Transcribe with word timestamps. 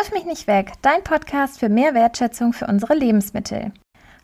Wirf 0.00 0.12
mich 0.12 0.24
nicht 0.24 0.46
weg, 0.46 0.72
dein 0.80 1.04
Podcast 1.04 1.60
für 1.60 1.68
mehr 1.68 1.92
Wertschätzung 1.92 2.54
für 2.54 2.66
unsere 2.66 2.94
Lebensmittel. 2.94 3.70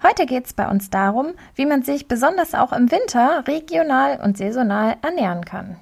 Heute 0.03 0.25
geht 0.25 0.47
es 0.47 0.55
bei 0.55 0.71
uns 0.71 0.89
darum, 0.89 1.35
wie 1.55 1.67
man 1.67 1.83
sich 1.83 2.09
besonders 2.09 2.55
auch 2.55 2.73
im 2.73 2.91
Winter 2.91 3.45
regional 3.47 4.19
und 4.25 4.39
saisonal 4.39 4.97
ernähren 5.03 5.45
kann. 5.45 5.77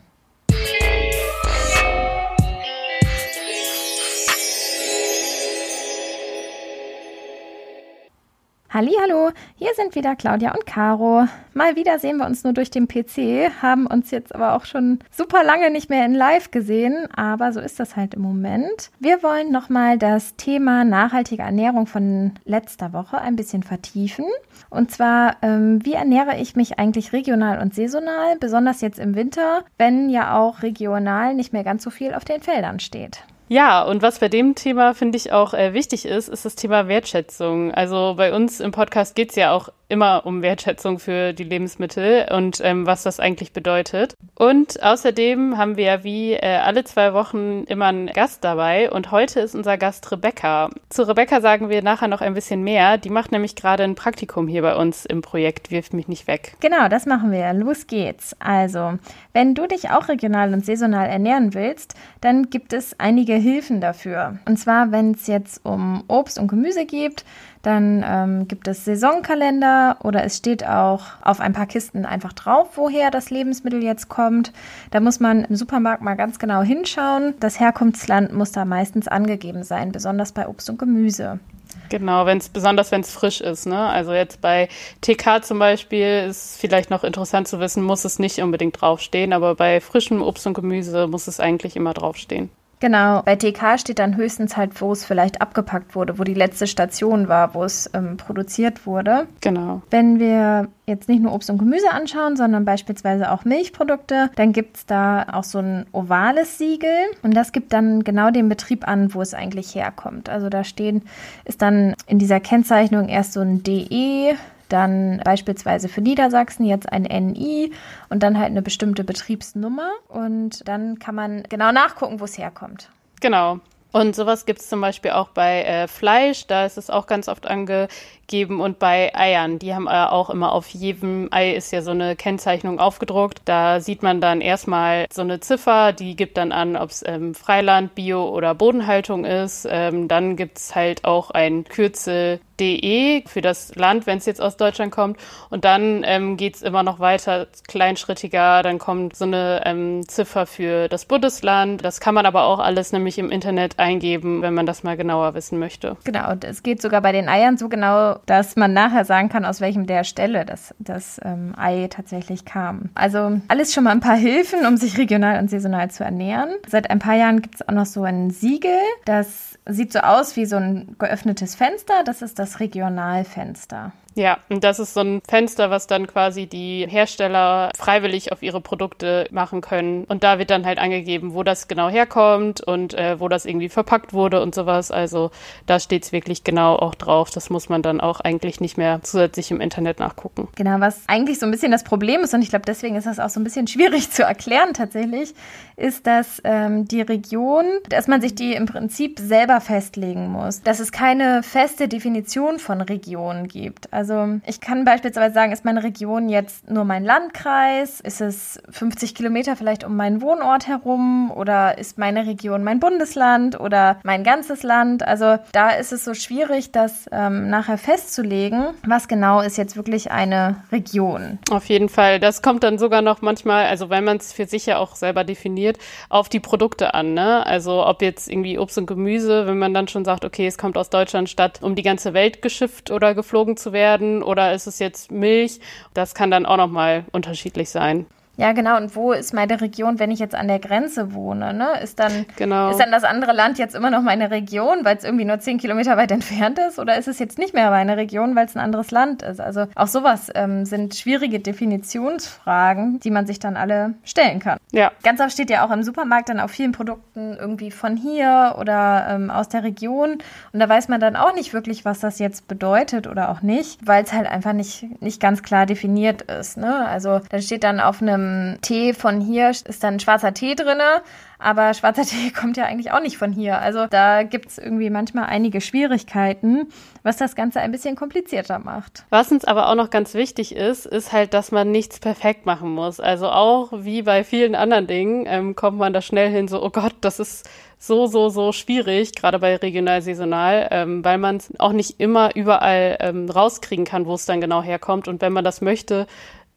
Hallo, 8.77 9.30
hier 9.54 9.70
sind 9.77 9.95
wieder 9.95 10.16
Claudia 10.16 10.52
und 10.52 10.66
Caro. 10.66 11.29
Mal 11.52 11.77
wieder 11.77 12.00
sehen 12.00 12.16
wir 12.16 12.27
uns 12.27 12.43
nur 12.43 12.52
durch 12.54 12.73
den 12.73 12.88
PC, 12.88 13.62
haben 13.62 13.86
uns 13.86 14.11
jetzt 14.11 14.34
aber 14.34 14.54
auch 14.54 14.64
schon 14.64 14.98
super 15.12 15.45
lange 15.45 15.70
nicht 15.70 15.91
mehr 15.91 16.04
in 16.04 16.12
Live 16.12 16.50
gesehen, 16.50 17.06
aber 17.14 17.52
so 17.52 17.60
ist 17.60 17.79
das 17.79 17.95
halt 17.95 18.14
im 18.14 18.23
Moment. 18.23 18.91
Wir 18.98 19.23
wollen 19.23 19.52
nochmal 19.52 19.96
das 19.96 20.34
Thema 20.34 20.84
nachhaltige 20.84 21.42
Ernährung 21.42 21.87
von 21.87 22.33
letzter 22.45 22.92
Woche 22.92 23.20
ein 23.20 23.37
bisschen 23.37 23.62
vertiefen. 23.62 24.27
Und 24.70 24.91
zwar, 24.91 25.36
ähm, 25.42 25.78
wie 25.84 25.92
ernähre 25.92 26.36
ich 26.41 26.56
mich 26.56 26.77
eigentlich 26.77 27.12
regional 27.12 27.61
und 27.61 27.77
saisonal, 27.77 28.38
besonders 28.41 28.80
jetzt 28.80 28.98
im 28.98 29.14
Winter, 29.14 29.62
wenn 29.78 30.11
ja 30.11 30.36
auch 30.36 30.64
regional 30.64 31.36
nicht 31.36 31.52
mehr 31.52 31.62
ganz 31.62 31.84
so 31.84 31.91
viel 31.91 32.12
auf 32.12 32.25
den 32.25 32.42
Feldern 32.42 32.80
steht. 32.80 33.22
Ja, 33.48 33.83
und 33.83 34.01
was 34.01 34.21
bei 34.21 34.29
dem 34.29 34.55
Thema, 34.55 34.95
finde 34.95 35.16
ich, 35.19 35.33
auch 35.33 35.53
äh, 35.53 35.75
wichtig 35.75 36.07
ist, 36.07 36.29
ist 36.29 36.45
das 36.45 36.55
Thema 36.55 36.89
Wertschätzung. 36.89 37.73
Also 37.73 38.15
bei 38.17 38.33
uns 38.34 38.61
im 38.61 38.73
Podcast 38.73 39.15
geht 39.15 39.30
es 39.30 39.37
ja 39.37 39.53
auch 39.53 39.69
immer 39.88 40.27
um 40.27 40.43
Wertschätzung 40.43 40.98
für 40.98 41.33
die 41.33 41.45
Lebensmittel 41.45 42.27
und 42.30 42.61
ähm, 42.62 42.87
was 42.87 43.02
das 43.02 43.20
eigentlich 43.20 43.52
bedeutet. 43.52 44.15
Und 44.34 44.83
außerdem 44.83 45.56
haben 45.59 45.77
wir 45.77 45.84
ja 45.84 46.05
wie 46.05 46.33
äh, 46.33 46.56
alle 46.56 46.84
zwei 46.84 47.15
Wochen 47.15 47.65
immer 47.65 47.87
einen 47.87 48.06
Gast 48.06 48.42
dabei 48.45 48.91
und 48.91 49.11
heute 49.11 49.41
ist 49.41 49.55
unser 49.55 49.77
Gast 49.78 50.11
Rebecca. 50.11 50.70
Zu 50.89 51.06
Rebecca 51.06 51.41
sagen 51.41 51.69
wir 51.69 51.83
nachher 51.83 52.09
noch 52.09 52.20
ein 52.20 52.34
bisschen 52.34 52.62
mehr. 52.62 52.98
Die 52.98 53.11
macht 53.11 53.33
nämlich 53.33 53.56
gerade 53.56 53.84
ein 53.84 53.95
Praktikum 53.95 54.48
hier 54.48 54.62
bei 54.62 54.75
uns 54.75 55.05
im 55.05 55.23
Projekt 55.23 55.70
Wirf 55.70 55.92
mich 55.92 56.08
nicht 56.08 56.27
weg. 56.27 56.56
Genau, 56.61 56.89
das 56.89 57.06
machen 57.06 57.30
wir. 57.30 57.53
Los 57.53 57.86
geht's. 57.86 58.34
Also, 58.41 58.98
wenn 59.33 59.55
du 59.55 59.67
dich 59.67 59.91
auch 59.91 60.08
regional 60.08 60.53
und 60.53 60.64
saisonal 60.64 61.08
ernähren 61.08 61.55
willst, 61.55 61.95
dann 62.20 62.51
gibt 62.51 62.73
es 62.73 62.98
einige 62.98 63.34
Hilfen 63.34 63.80
dafür. 63.80 64.39
Und 64.47 64.58
zwar, 64.58 64.92
wenn 64.92 65.12
es 65.12 65.27
jetzt 65.27 65.64
um 65.64 66.05
Obst 66.08 66.39
und 66.39 66.48
Gemüse 66.48 66.86
geht, 66.86 67.25
dann 67.65 68.05
ähm, 68.07 68.47
gibt 68.47 68.69
es 68.69 68.84
Saisonkalender 68.84 69.97
oder 70.03 70.23
es 70.23 70.37
steht 70.37 70.67
auch 70.67 71.03
auf 71.23 71.41
ein 71.41 71.55
paar 71.55 71.67
Kisten 71.67 72.05
einfach 72.05 72.34
drauf, 72.34 72.69
woher 72.75 73.11
das 73.11 73.31
Lebensmittel 73.31 73.83
jetzt 73.83 74.11
kommt. 74.11 74.53
Da 74.91 75.01
muss 75.01 75.19
man 75.19 75.45
im 75.45 75.57
Supermarkt 75.57 76.03
mal 76.03 76.15
ganz 76.15 76.39
genau 76.39 76.61
hinschauen. 76.61 77.33
Das 77.41 77.59
Herkunftsland 77.59 78.35
muss 78.35 78.53
da 78.53 78.67
meistens 78.67 79.09
angegeben 79.09 79.65
sein, 79.65 79.92
besonders 79.92 80.33
bei 80.33 80.47
Obst 80.47 80.69
und 80.69 80.79
Gemüse. 80.79 81.41
Genau, 81.89 82.27
wenn 82.27 82.39
es 82.39 82.51
besonders 82.51 82.92
wenn 82.92 83.01
es 83.01 83.11
frisch 83.11 83.41
ist, 83.41 83.67
ne? 83.67 83.79
Also 83.79 84.12
jetzt 84.12 84.42
bei 84.42 84.69
TK 85.01 85.42
zum 85.42 85.59
Beispiel 85.59 86.27
ist 86.29 86.59
vielleicht 86.61 86.91
noch 86.91 87.03
interessant 87.03 87.48
zu 87.48 87.61
wissen, 87.61 87.83
muss 87.83 88.05
es 88.05 88.19
nicht 88.19 88.41
unbedingt 88.41 88.81
draufstehen, 88.81 89.33
aber 89.33 89.55
bei 89.55 89.81
frischem 89.81 90.23
Obst 90.23 90.47
und 90.47 90.55
Gemüse 90.55 91.07
muss 91.07 91.29
es 91.29 91.41
eigentlich 91.41 91.77
immer 91.77 91.95
draufstehen. 91.95 92.51
Genau, 92.84 93.22
bei 93.22 93.34
TK 93.34 93.78
steht 93.78 93.98
dann 93.98 94.14
höchstens 94.14 94.58
halt, 94.58 94.78
wo 94.82 94.92
es 94.92 95.06
vielleicht 95.06 95.40
abgepackt 95.40 95.94
wurde, 95.94 96.18
wo 96.18 96.22
die 96.22 96.34
letzte 96.34 96.66
Station 96.66 97.28
war, 97.28 97.54
wo 97.54 97.64
es 97.64 97.88
ähm, 97.94 98.18
produziert 98.18 98.84
wurde. 98.84 99.27
Genau. 99.40 99.80
Wenn 99.88 100.18
wir 100.18 100.68
jetzt 100.84 101.08
nicht 101.08 101.22
nur 101.22 101.32
Obst 101.32 101.48
und 101.48 101.56
Gemüse 101.56 101.90
anschauen, 101.90 102.36
sondern 102.36 102.66
beispielsweise 102.66 103.32
auch 103.32 103.46
Milchprodukte, 103.46 104.28
dann 104.36 104.52
gibt 104.52 104.77
es 104.77 104.84
da 104.84 105.24
auch 105.32 105.44
so 105.44 105.60
ein 105.60 105.86
ovales 105.92 106.58
Siegel 106.58 106.90
und 107.22 107.34
das 107.34 107.52
gibt 107.52 107.72
dann 107.72 108.05
genau 108.05 108.30
den 108.30 108.50
Betrieb 108.50 108.86
an, 108.86 109.14
wo 109.14 109.22
es 109.22 109.32
eigentlich 109.32 109.74
herkommt. 109.74 110.28
Also 110.28 110.50
da 110.50 110.62
stehen, 110.62 111.05
ist 111.46 111.62
dann 111.62 111.94
in 112.06 112.18
dieser 112.18 112.38
Kennzeichnung 112.38 113.08
erst 113.08 113.32
so 113.32 113.40
ein 113.40 113.62
DE, 113.62 114.34
dann 114.75 115.20
beispielsweise 115.25 115.89
für 115.89 116.00
Niedersachsen 116.00 116.67
jetzt 116.67 116.92
ein 116.92 117.02
NI 117.02 117.73
und 118.08 118.23
dann 118.23 118.39
halt 118.39 118.51
eine 118.51 118.61
bestimmte 118.61 119.05
Betriebsnummer 119.05 119.90
und 120.08 120.68
dann 120.68 120.98
kann 120.98 121.14
man 121.14 121.45
genau 121.48 121.70
nachgucken, 121.70 122.20
wo 122.20 122.24
es 122.24 122.36
herkommt. 122.36 122.90
Genau. 123.20 123.61
Und 123.95 124.17
sowas 124.17 124.45
gibt 124.45 124.58
es 124.58 124.68
zum 124.68 124.80
Beispiel 124.80 125.12
auch 125.12 125.29
bei 125.29 125.62
äh, 125.62 125.86
Fleisch, 125.86 126.48
da 126.48 126.67
ist 126.67 126.77
es 126.79 126.90
auch 126.90 127.07
ganz 127.07 127.29
oft 127.29 127.46
angegeben 127.46 128.61
und 128.61 128.81
bei 128.81 129.14
Eiern, 129.14 129.61
die 129.61 129.73
haben 129.73 129.87
äh, 129.87 130.06
auch 130.06 130.31
immer 130.31 130.50
auf 130.50 130.67
jedem 130.70 131.29
Ei 131.31 131.52
ist 131.52 131.70
ja 131.70 131.81
so 131.81 131.93
eine 131.93 132.17
Kennzeichnung 132.17 132.81
aufgedruckt. 132.81 133.43
Da 133.44 133.79
sieht 133.79 134.02
man 134.02 134.20
dann 134.20 134.41
erstmal 134.41 135.06
so 135.12 135.23
eine 135.23 135.38
Ziffer, 135.38 135.93
die 135.93 136.17
gibt 136.17 136.38
dann 136.38 136.50
an, 136.50 136.75
ob 136.75 136.91
es 136.91 137.05
ähm, 137.06 137.37
Freiland, 137.37 137.94
Bio 137.94 138.29
oder 138.31 138.52
Bodenhaltung 138.56 139.25
ist. 139.25 139.64
Ähm, 139.70 140.08
dann 140.08 140.35
gibt 140.35 140.58
es 140.58 140.75
halt 140.75 141.05
auch 141.05 141.31
ein 141.31 141.62
Kürzel 141.62 142.41
DE 142.61 143.23
für 143.26 143.41
das 143.41 143.75
Land, 143.75 144.06
wenn 144.06 144.19
es 144.19 144.26
jetzt 144.26 144.41
aus 144.41 144.56
Deutschland 144.56 144.93
kommt. 144.93 145.19
Und 145.50 145.65
dann 145.65 146.03
ähm, 146.05 146.37
geht 146.37 146.56
es 146.56 146.62
immer 146.62 146.82
noch 146.82 147.00
weiter, 147.00 147.47
kleinschrittiger. 147.69 148.62
Dann 148.62 148.79
kommt 148.79 149.17
so 149.17 149.25
eine 149.25 149.62
ähm, 149.65 150.06
Ziffer 150.09 150.47
für 150.47 150.88
das 150.88 151.05
Bundesland. 151.05 151.85
Das 151.85 152.00
kann 152.00 152.15
man 152.15 152.26
aber 152.26 152.44
auch 152.44 152.59
alles 152.59 152.93
nämlich 152.93 153.19
im 153.19 153.31
Internet 153.31 153.79
eingeben, 153.79 154.43
wenn 154.43 154.55
man 154.55 154.67
das 154.67 154.82
mal 154.82 154.97
genauer 154.97 155.35
wissen 155.35 155.59
möchte. 155.59 155.97
Genau, 156.05 156.31
und 156.31 156.44
es 156.44 156.62
geht 156.62 156.81
sogar 156.81 157.00
bei 157.00 157.12
den 157.12 157.29
Eiern 157.29 157.56
so 157.56 157.69
genau, 157.69 158.19
dass 158.26 158.56
man 158.56 158.73
nachher 158.73 159.05
sagen 159.05 159.29
kann, 159.29 159.44
aus 159.44 159.61
welchem 159.61 159.87
der 159.87 160.05
Stelle 160.05 160.44
das, 160.44 160.75
das 160.79 161.21
ähm, 161.25 161.55
Ei 161.56 161.88
tatsächlich 161.88 162.44
kam. 162.44 162.91
Also 162.94 163.41
alles 163.49 163.73
schon 163.73 163.85
mal 163.85 163.91
ein 163.91 164.00
paar 164.00 164.17
Hilfen, 164.17 164.67
um 164.67 164.76
sich 164.76 164.99
regional 164.99 165.38
und 165.38 165.50
saisonal 165.50 165.91
zu 165.91 166.05
ernähren. 166.05 166.50
Seit 166.69 166.91
ein 166.91 166.99
paar 166.99 167.17
Jahren 167.17 167.43
gibt 167.43 167.56
es 167.56 167.69
auch 167.69 167.73
noch 167.73 167.87
so 167.87 168.03
ein 168.05 168.31
Siegel, 168.31 168.79
das 169.05 169.59
sieht 169.67 169.93
so 169.93 170.00
aus 170.00 170.37
wie 170.37 170.47
so 170.47 170.56
ein 170.56 170.97
geöffnetes 170.99 171.55
Fenster. 171.55 172.05
Das 172.05 172.23
ist 172.23 172.38
das 172.38 172.44
Regionalfenster. 172.60 173.93
Ja, 174.14 174.38
und 174.49 174.62
das 174.62 174.79
ist 174.79 174.94
so 174.94 175.00
ein 175.00 175.20
Fenster, 175.29 175.70
was 175.70 175.87
dann 175.87 176.06
quasi 176.06 176.47
die 176.47 176.87
Hersteller 176.88 177.70
freiwillig 177.76 178.32
auf 178.32 178.43
ihre 178.43 178.61
Produkte 178.61 179.26
machen 179.31 179.61
können. 179.61 180.05
Und 180.05 180.23
da 180.23 180.38
wird 180.38 180.50
dann 180.50 180.64
halt 180.64 180.79
angegeben, 180.79 181.35
wo 181.35 181.43
das 181.43 181.67
genau 181.69 181.88
herkommt 181.88 182.61
und 182.61 182.94
äh, 182.94 183.19
wo 183.19 183.29
das 183.29 183.44
irgendwie 183.44 183.69
verpackt 183.69 184.12
wurde 184.12 184.41
und 184.41 184.55
sowas. 184.55 184.91
Also 184.91 185.31
da 185.67 185.81
steht 185.81 186.05
es 186.05 186.12
wirklich 186.12 186.44
genau 186.44 186.76
auch 186.76 186.94
drauf. 186.94 187.31
Das 187.31 187.50
muss 187.50 187.69
man 187.69 187.82
dann 187.82 188.00
auch 188.00 188.20
eigentlich 188.20 188.61
nicht 188.61 188.79
mehr 188.79 189.00
zusätzlich 189.03 189.50
im 189.50 189.61
Internet 189.61 189.99
nachgucken. 189.99 190.49
Genau, 190.55 190.79
was 190.81 191.03
eigentlich 191.08 191.38
so 191.38 191.47
ein 191.47 191.50
bisschen 191.50 191.73
das 191.73 191.85
Problem 191.85 192.20
ist, 192.20 192.35
und 192.35 192.43
ich 192.43 192.50
glaube, 192.50 192.64
deswegen 192.67 192.97
ist 192.97 193.06
das 193.06 193.19
auch 193.19 193.31
so 193.31 193.41
ein 193.41 193.44
bisschen 193.44 193.67
schwierig 193.75 194.11
zu 194.11 194.23
erklären 194.23 194.75
tatsächlich, 194.75 195.35
ist, 195.76 196.06
dass 196.06 196.41
ähm, 196.44 196.87
die 196.87 197.00
Region, 197.00 197.64
dass 197.88 198.06
man 198.06 198.20
sich 198.20 198.35
die 198.35 198.55
im 198.55 198.67
Prinzip 198.67 199.19
selber 199.19 199.61
festlegen 199.61 200.29
muss. 200.29 200.62
Dass 200.62 200.79
es 200.79 200.93
keine 200.93 201.43
feste 201.43 201.88
Definition 201.88 202.61
von 202.61 202.81
Regionen 202.81 203.49
gibt. 203.49 203.93
Also 203.93 204.04
also 204.11 204.41
ich 204.47 204.61
kann 204.61 204.85
beispielsweise 204.85 205.32
sagen, 205.32 205.53
ist 205.53 205.65
meine 205.65 205.82
Region 205.82 206.29
jetzt 206.29 206.70
nur 206.70 206.85
mein 206.85 207.05
Landkreis? 207.05 208.00
Ist 208.00 208.20
es 208.20 208.61
50 208.70 209.15
Kilometer 209.15 209.56
vielleicht 209.56 209.82
um 209.82 209.97
meinen 209.97 210.20
Wohnort 210.20 210.67
herum? 210.67 211.31
Oder 211.31 211.79
ist 211.79 211.97
meine 211.97 212.26
Region 212.26 212.65
mein 212.65 212.81
Bundesland 212.81 213.59
oder 213.59 213.99
mein 214.03 214.23
ganzes 214.23 214.62
Land? 214.62 215.03
Also 215.03 215.38
da 215.53 215.70
ist 215.70 215.93
es 215.93 216.05
so 216.05 216.12
schwierig, 216.12 216.70
das 216.70 217.06
ähm, 217.12 217.49
nachher 217.49 217.79
festzulegen, 217.79 218.75
was 218.87 219.09
genau 219.09 219.41
ist 219.41 219.56
jetzt 219.56 219.75
wirklich 219.76 220.11
eine 220.11 220.56
Region. 220.71 221.38
Auf 221.50 221.67
jeden 221.67 221.88
Fall. 221.88 222.21
Das 222.21 222.43
kommt 222.43 222.62
dann 222.62 222.76
sogar 222.76 223.00
noch 223.00 223.23
manchmal, 223.23 223.67
also 223.67 223.88
wenn 223.88 224.05
man 224.05 224.19
es 224.19 224.35
für 224.35 224.47
sich 224.47 224.67
ja 224.67 224.76
auch 224.79 224.97
selber 224.97 225.25
definiert, 225.25 225.79
auf 226.11 226.29
die 226.29 226.41
Produkte 226.41 226.93
an. 226.93 227.15
Ne? 227.15 227.47
Also 227.47 227.87
ob 227.87 228.03
jetzt 228.03 228.31
irgendwie 228.31 228.59
Obst 228.59 228.76
und 228.76 228.87
Gemüse, 228.87 229.47
wenn 229.47 229.59
man 229.59 229.73
dann 229.73 229.88
schon 229.88 230.05
sagt, 230.05 230.26
okay, 230.26 230.47
es 230.47 230.59
kommt 230.59 230.76
aus 230.76 230.91
Deutschland 230.91 231.31
statt 231.31 231.61
um 231.62 231.75
die 231.75 231.82
ganze 231.82 232.12
Welt 232.12 232.43
geschifft 232.43 232.91
oder 232.91 233.15
geflogen 233.15 233.56
zu 233.56 233.73
werden 233.73 233.94
werden 233.94 234.22
oder 234.22 234.52
ist 234.55 234.66
es 234.66 234.78
jetzt 234.78 235.12
Milch? 235.12 235.60
Das 235.94 236.14
kann 236.14 236.31
dann 236.31 236.46
auch 236.46 236.56
nochmal 236.56 237.05
unterschiedlich 237.12 237.70
sein. 237.70 238.06
Ja, 238.37 238.52
genau. 238.52 238.76
Und 238.76 238.96
wo 238.96 239.12
ist 239.12 239.32
meine 239.32 239.61
Region, 239.61 239.99
wenn 239.99 240.11
ich 240.11 240.19
jetzt 240.19 240.34
an 240.34 240.49
der 240.49 240.58
Grenze 240.58 241.14
wohne? 241.14 241.55
Ne? 241.55 241.69
Ist, 241.82 242.00
dann, 242.00 242.26
genau. 242.37 242.70
ist 242.70 242.81
dann 242.81 242.90
das 242.90 243.05
andere 243.05 243.32
Land 243.32 243.58
jetzt 243.58 243.75
immer 243.75 243.90
noch 243.90 244.02
meine 244.02 244.31
Region, 244.31 244.79
weil 244.82 244.97
es 244.97 245.05
irgendwie 245.05 245.25
nur 245.25 245.38
zehn 245.38 245.59
Kilometer 245.59 245.97
weit 245.97 246.11
entfernt 246.11 246.59
ist? 246.59 246.79
Oder 246.79 246.97
ist 246.99 247.09
es 247.09 247.19
jetzt 247.19 247.38
nicht 247.38 247.55
mehr 247.55 247.70
meine 247.70 247.97
Region, 247.97 248.35
weil 248.35 248.47
es 248.47 248.56
ein 248.56 248.61
anderes 248.61 248.91
Land 248.91 249.23
ist? 249.23 249.41
Also 249.41 249.67
auch 249.76 249.87
sowas 249.87 250.31
ähm, 250.35 250.64
sind 250.64 250.94
schwierige 250.94 251.38
Definitionsfragen, 251.38 252.99
die 253.00 253.11
man 253.11 253.26
sich 253.26 253.38
dann 253.38 253.56
alle 253.56 253.94
stellen 254.03 254.41
kann. 254.41 254.59
Ja. 254.73 254.91
Ganz 255.03 255.20
oft 255.20 255.32
steht 255.32 255.50
ja 255.50 255.64
auch 255.64 255.70
im 255.70 255.82
Supermarkt 255.82 256.29
dann 256.29 256.41
auf 256.41 256.50
vielen 256.50 256.73
Produkten 256.73 257.37
irgendwie 257.38 257.70
von 257.70 257.97
hier 257.97 258.56
oder 258.59 259.06
ähm, 259.11 259.31
aus 259.31 259.49
der 259.49 259.62
Region. 259.62 260.19
Und 260.53 260.61
da 260.61 260.69
weiß 260.69 260.88
man 260.88 261.00
dann 261.00 261.14
auch 261.14 261.35
nicht 261.35 261.53
wirklich, 261.53 261.85
was 261.85 262.00
das 262.00 262.19
jetzt 262.19 262.49
bedeutet 262.49 263.06
oder 263.06 263.29
auch 263.29 263.43
nicht, 263.43 263.87
weil 263.87 264.03
es 264.03 264.12
halt 264.12 264.26
einfach 264.26 264.53
nicht, 264.53 265.00
nicht 265.00 265.20
ganz 265.20 265.43
klar 265.43 265.67
definiert 265.67 266.23
ist. 266.23 266.56
Ne? 266.56 266.87
Also 266.87 267.20
da 267.31 267.41
steht 267.41 267.62
dann 267.62 267.79
auf 267.79 268.03
einem 268.03 268.24
einem 268.25 268.61
Tee 268.61 268.94
von 268.94 269.21
hier 269.21 269.50
ist 269.50 269.82
dann 269.85 270.00
schwarzer 270.00 270.35
Tee 270.35 270.55
drinne, 270.55 271.03
aber 271.38 271.75
schwarzer 271.75 272.03
Tee 272.06 272.31
kommt 272.31 272.56
ja 272.56 272.65
eigentlich 272.65 272.93
auch 272.93 273.00
nicht 273.00 273.17
von 273.17 273.32
hier. 273.32 273.61
Also 273.61 273.87
da 273.87 274.23
gibt 274.23 274.49
es 274.49 274.59
irgendwie 274.59 274.91
manchmal 274.91 275.26
einige 275.26 275.61
Schwierigkeiten, 275.61 276.69
was 277.03 277.17
das 277.17 277.35
Ganze 277.35 277.61
ein 277.61 277.73
bisschen 277.73 277.97
komplizierter 277.97 278.59
macht. 278.59 279.05
Was 279.11 279.31
uns 279.31 279.44
aber 279.44 279.69
auch 279.69 279.75
noch 279.75 279.91
ganz 279.91 280.15
wichtig 280.15 280.55
ist, 280.55 280.87
ist 280.87 281.12
halt, 281.12 281.35
dass 281.35 281.53
man 281.53 281.71
nichts 281.71 282.00
perfekt 282.00 282.47
machen 282.47 282.71
muss. 282.71 283.00
Also 283.00 283.29
auch 283.29 283.73
wie 283.73 284.03
bei 284.03 284.25
vielen 284.25 284.55
anderen 284.55 284.87
Dingen 284.87 285.25
ähm, 285.26 285.55
kommt 285.55 285.79
man 285.79 285.93
da 285.93 286.00
schnell 286.00 286.31
hin, 286.31 286.49
so, 286.49 286.62
oh 286.62 286.71
Gott, 286.71 286.94
das 287.00 287.21
ist 287.21 287.49
so, 287.79 288.06
so, 288.06 288.31
so 288.31 288.53
schwierig, 288.53 289.15
gerade 289.15 289.38
bei 289.38 289.56
regional 289.56 290.00
saisonal, 290.00 290.69
ähm, 290.71 291.05
weil 291.05 291.19
man 291.19 291.37
es 291.37 291.53
auch 291.59 291.73
nicht 291.73 292.00
immer 292.00 292.35
überall 292.35 292.97
ähm, 293.00 293.29
rauskriegen 293.29 293.85
kann, 293.85 294.06
wo 294.06 294.15
es 294.15 294.25
dann 294.25 294.41
genau 294.41 294.62
herkommt. 294.62 295.06
Und 295.06 295.21
wenn 295.21 295.35
man 295.35 295.44
das 295.44 295.61
möchte, 295.61 296.06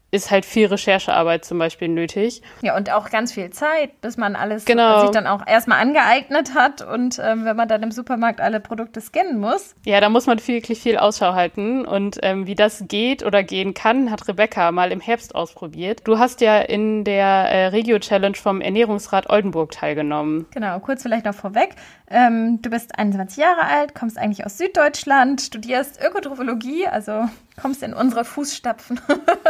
ist 0.10 0.32
halt 0.32 0.46
viel 0.46 0.68
Recherchearbeit 0.68 1.44
zum 1.44 1.60
Beispiel 1.60 1.90
nötig. 1.90 2.42
Ja, 2.62 2.78
und 2.78 2.92
auch 2.92 3.10
ganz 3.10 3.34
viel 3.34 3.50
Zeit, 3.50 4.00
bis 4.02 4.16
man 4.16 4.36
alles 4.36 4.64
genau. 4.64 5.02
sich 5.02 5.12
dann 5.12 5.28
auch 5.28 5.46
erstmal 5.46 5.82
angeeignet 5.82 6.54
hat 6.56 6.82
und 6.82 7.20
ähm, 7.20 7.44
wenn 7.44 7.58
man 7.58 7.68
dann 7.68 7.84
im 7.84 7.92
Supermarkt 7.92 8.40
alle 8.40 8.62
Produkte 8.62 9.02
scannen 9.02 9.40
muss. 9.40 9.76
Ja, 9.86 10.00
da 10.00 10.08
muss 10.10 10.26
man 10.26 10.46
wirklich 10.48 10.80
viel 10.80 10.98
Ausschau 10.98 11.34
halten. 11.34 11.86
Und 11.86 12.20
ähm, 12.24 12.48
wie 12.48 12.56
das 12.56 12.86
geht 12.88 13.24
oder 13.24 13.44
gehen 13.44 13.74
kann, 13.74 14.10
hat 14.10 14.28
Rebecca 14.28 14.72
mal 14.72 14.92
im 14.92 15.02
Herbst 15.02 15.36
ausprobiert. 15.36 16.02
Du 16.06 16.18
hast 16.18 16.40
ja 16.40 16.60
in 16.60 17.04
der 17.04 17.26
äh, 17.26 17.68
Regio-Challenge 17.68 18.38
vom 18.38 18.62
Ernährungsrat 18.62 19.30
Oldenburg 19.30 19.72
teilgenommen. 19.72 20.46
Genau, 20.52 20.80
kurz 20.80 21.04
vielleicht 21.04 21.26
noch 21.26 21.36
vorweg. 21.36 21.76
Ähm, 22.10 22.62
du 22.62 22.70
bist 22.70 22.98
21 22.98 23.38
Jahre 23.38 23.64
alt, 23.64 23.94
kommst 23.94 24.18
eigentlich 24.18 24.46
aus 24.46 24.58
Süddeutschland, 24.58 25.42
studierst 25.42 26.02
Ökotrophologie, 26.02 26.88
also 26.88 27.26
kommst 27.62 27.84
in 27.84 27.94
unsere 27.94 28.24
Fußstapfen. 28.24 29.00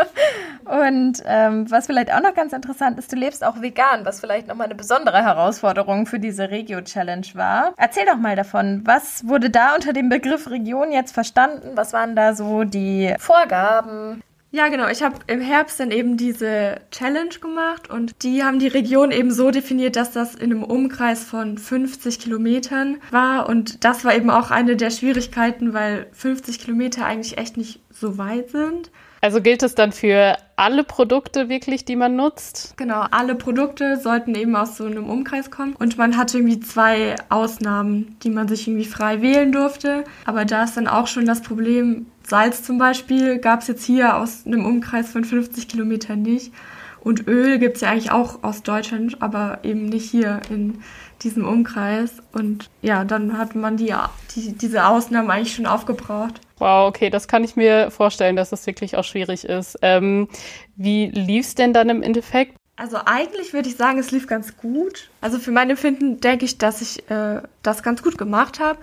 und 0.65 1.21
ähm, 1.25 1.69
was 1.69 1.85
vielleicht 1.85 2.13
auch 2.13 2.21
noch 2.21 2.33
ganz 2.33 2.53
interessant 2.53 2.97
ist, 2.97 3.11
du 3.11 3.15
lebst 3.15 3.43
auch 3.43 3.61
vegan, 3.61 4.05
was 4.05 4.19
vielleicht 4.19 4.47
nochmal 4.47 4.65
eine 4.65 4.75
besondere 4.75 5.23
Herausforderung 5.23 6.05
für 6.05 6.19
diese 6.19 6.49
Regio-Challenge 6.49 7.27
war. 7.33 7.73
Erzähl 7.77 8.05
doch 8.05 8.17
mal 8.17 8.35
davon, 8.35 8.81
was 8.85 9.27
wurde 9.27 9.49
da 9.49 9.75
unter 9.75 9.93
dem 9.93 10.09
Begriff 10.09 10.49
Region 10.49 10.91
jetzt 10.91 11.13
verstanden? 11.13 11.71
Was 11.75 11.93
waren 11.93 12.15
da 12.15 12.33
so 12.33 12.63
die 12.63 13.13
Vorgaben? 13.19 14.23
Ja, 14.51 14.69
genau. 14.69 14.87
Ich 14.87 15.03
habe 15.03 15.17
im 15.27 15.41
Herbst 15.41 15.79
dann 15.79 15.91
eben 15.91 16.15
diese 16.15 16.79
Challenge 16.91 17.35
gemacht 17.41 17.89
und 17.89 18.23
die 18.23 18.43
haben 18.43 18.59
die 18.59 18.67
Region 18.67 19.11
eben 19.11 19.31
so 19.31 19.51
definiert, 19.51 19.97
dass 19.97 20.11
das 20.11 20.35
in 20.35 20.51
einem 20.51 20.63
Umkreis 20.63 21.23
von 21.23 21.57
50 21.57 22.19
Kilometern 22.19 22.97
war 23.11 23.49
und 23.49 23.83
das 23.83 24.05
war 24.05 24.15
eben 24.15 24.29
auch 24.29 24.49
eine 24.49 24.77
der 24.77 24.89
Schwierigkeiten, 24.89 25.73
weil 25.73 26.07
50 26.13 26.59
Kilometer 26.59 27.05
eigentlich 27.05 27.37
echt 27.37 27.57
nicht 27.57 27.81
so 27.91 28.17
weit 28.17 28.51
sind. 28.51 28.89
Also 29.21 29.41
gilt 29.41 29.63
es 29.63 29.75
dann 29.75 29.91
für 29.91 30.37
alle 30.55 30.83
Produkte 30.83 31.49
wirklich, 31.49 31.85
die 31.85 31.95
man 31.95 32.15
nutzt? 32.15 32.75
Genau, 32.77 33.05
alle 33.11 33.35
Produkte 33.35 33.97
sollten 33.97 34.35
eben 34.35 34.55
aus 34.55 34.77
so 34.77 34.85
einem 34.85 35.09
Umkreis 35.09 35.49
kommen. 35.49 35.75
Und 35.75 35.97
man 35.97 36.17
hatte 36.17 36.37
irgendwie 36.37 36.59
zwei 36.59 37.15
Ausnahmen, 37.29 38.15
die 38.23 38.29
man 38.29 38.47
sich 38.47 38.67
irgendwie 38.67 38.85
frei 38.85 39.21
wählen 39.21 39.51
durfte. 39.51 40.03
Aber 40.25 40.45
da 40.45 40.63
ist 40.63 40.77
dann 40.77 40.87
auch 40.87 41.07
schon 41.07 41.25
das 41.25 41.41
Problem, 41.41 42.05
Salz 42.27 42.61
zum 42.61 42.77
Beispiel 42.77 43.39
gab 43.39 43.61
es 43.61 43.67
jetzt 43.67 43.85
hier 43.85 44.17
aus 44.17 44.45
einem 44.45 44.65
Umkreis 44.65 45.09
von 45.09 45.23
50 45.23 45.69
Kilometern 45.69 46.21
nicht. 46.21 46.51
Und 46.99 47.25
Öl 47.25 47.57
gibt 47.57 47.77
es 47.77 47.81
ja 47.81 47.91
eigentlich 47.91 48.11
auch 48.11 48.43
aus 48.43 48.63
Deutschland, 48.63 49.21
aber 49.21 49.59
eben 49.63 49.85
nicht 49.85 50.11
hier 50.11 50.41
in 50.49 50.83
diesem 51.21 51.47
Umkreis. 51.47 52.11
Und 52.33 52.69
ja, 52.81 53.05
dann 53.05 53.37
hat 53.37 53.55
man 53.55 53.77
die, 53.77 53.93
die, 54.35 54.51
diese 54.51 54.87
Ausnahmen 54.87 55.31
eigentlich 55.31 55.55
schon 55.55 55.65
aufgebraucht. 55.65 56.41
Wow, 56.57 56.89
okay, 56.89 57.09
das 57.09 57.29
kann 57.29 57.45
ich 57.45 57.55
mir 57.55 57.91
vorstellen, 57.91 58.35
dass 58.35 58.49
das 58.49 58.67
wirklich 58.67 58.97
auch 58.97 59.05
schwierig 59.05 59.45
ist. 59.45 59.77
Ähm, 59.81 60.27
wie 60.75 61.05
lief 61.05 61.45
es 61.45 61.55
denn 61.55 61.71
dann 61.71 61.87
im 61.87 62.03
Endeffekt? 62.03 62.57
Also 62.75 62.97
eigentlich 63.05 63.53
würde 63.53 63.69
ich 63.69 63.77
sagen, 63.77 63.99
es 63.99 64.11
lief 64.11 64.27
ganz 64.27 64.57
gut. 64.57 65.09
Also 65.21 65.39
für 65.39 65.51
mein 65.51 65.69
Empfinden 65.69 66.19
denke 66.19 66.43
ich, 66.43 66.57
dass 66.57 66.81
ich 66.81 67.09
äh, 67.09 67.41
das 67.63 67.83
ganz 67.83 68.03
gut 68.03 68.17
gemacht 68.17 68.59
habe 68.59 68.79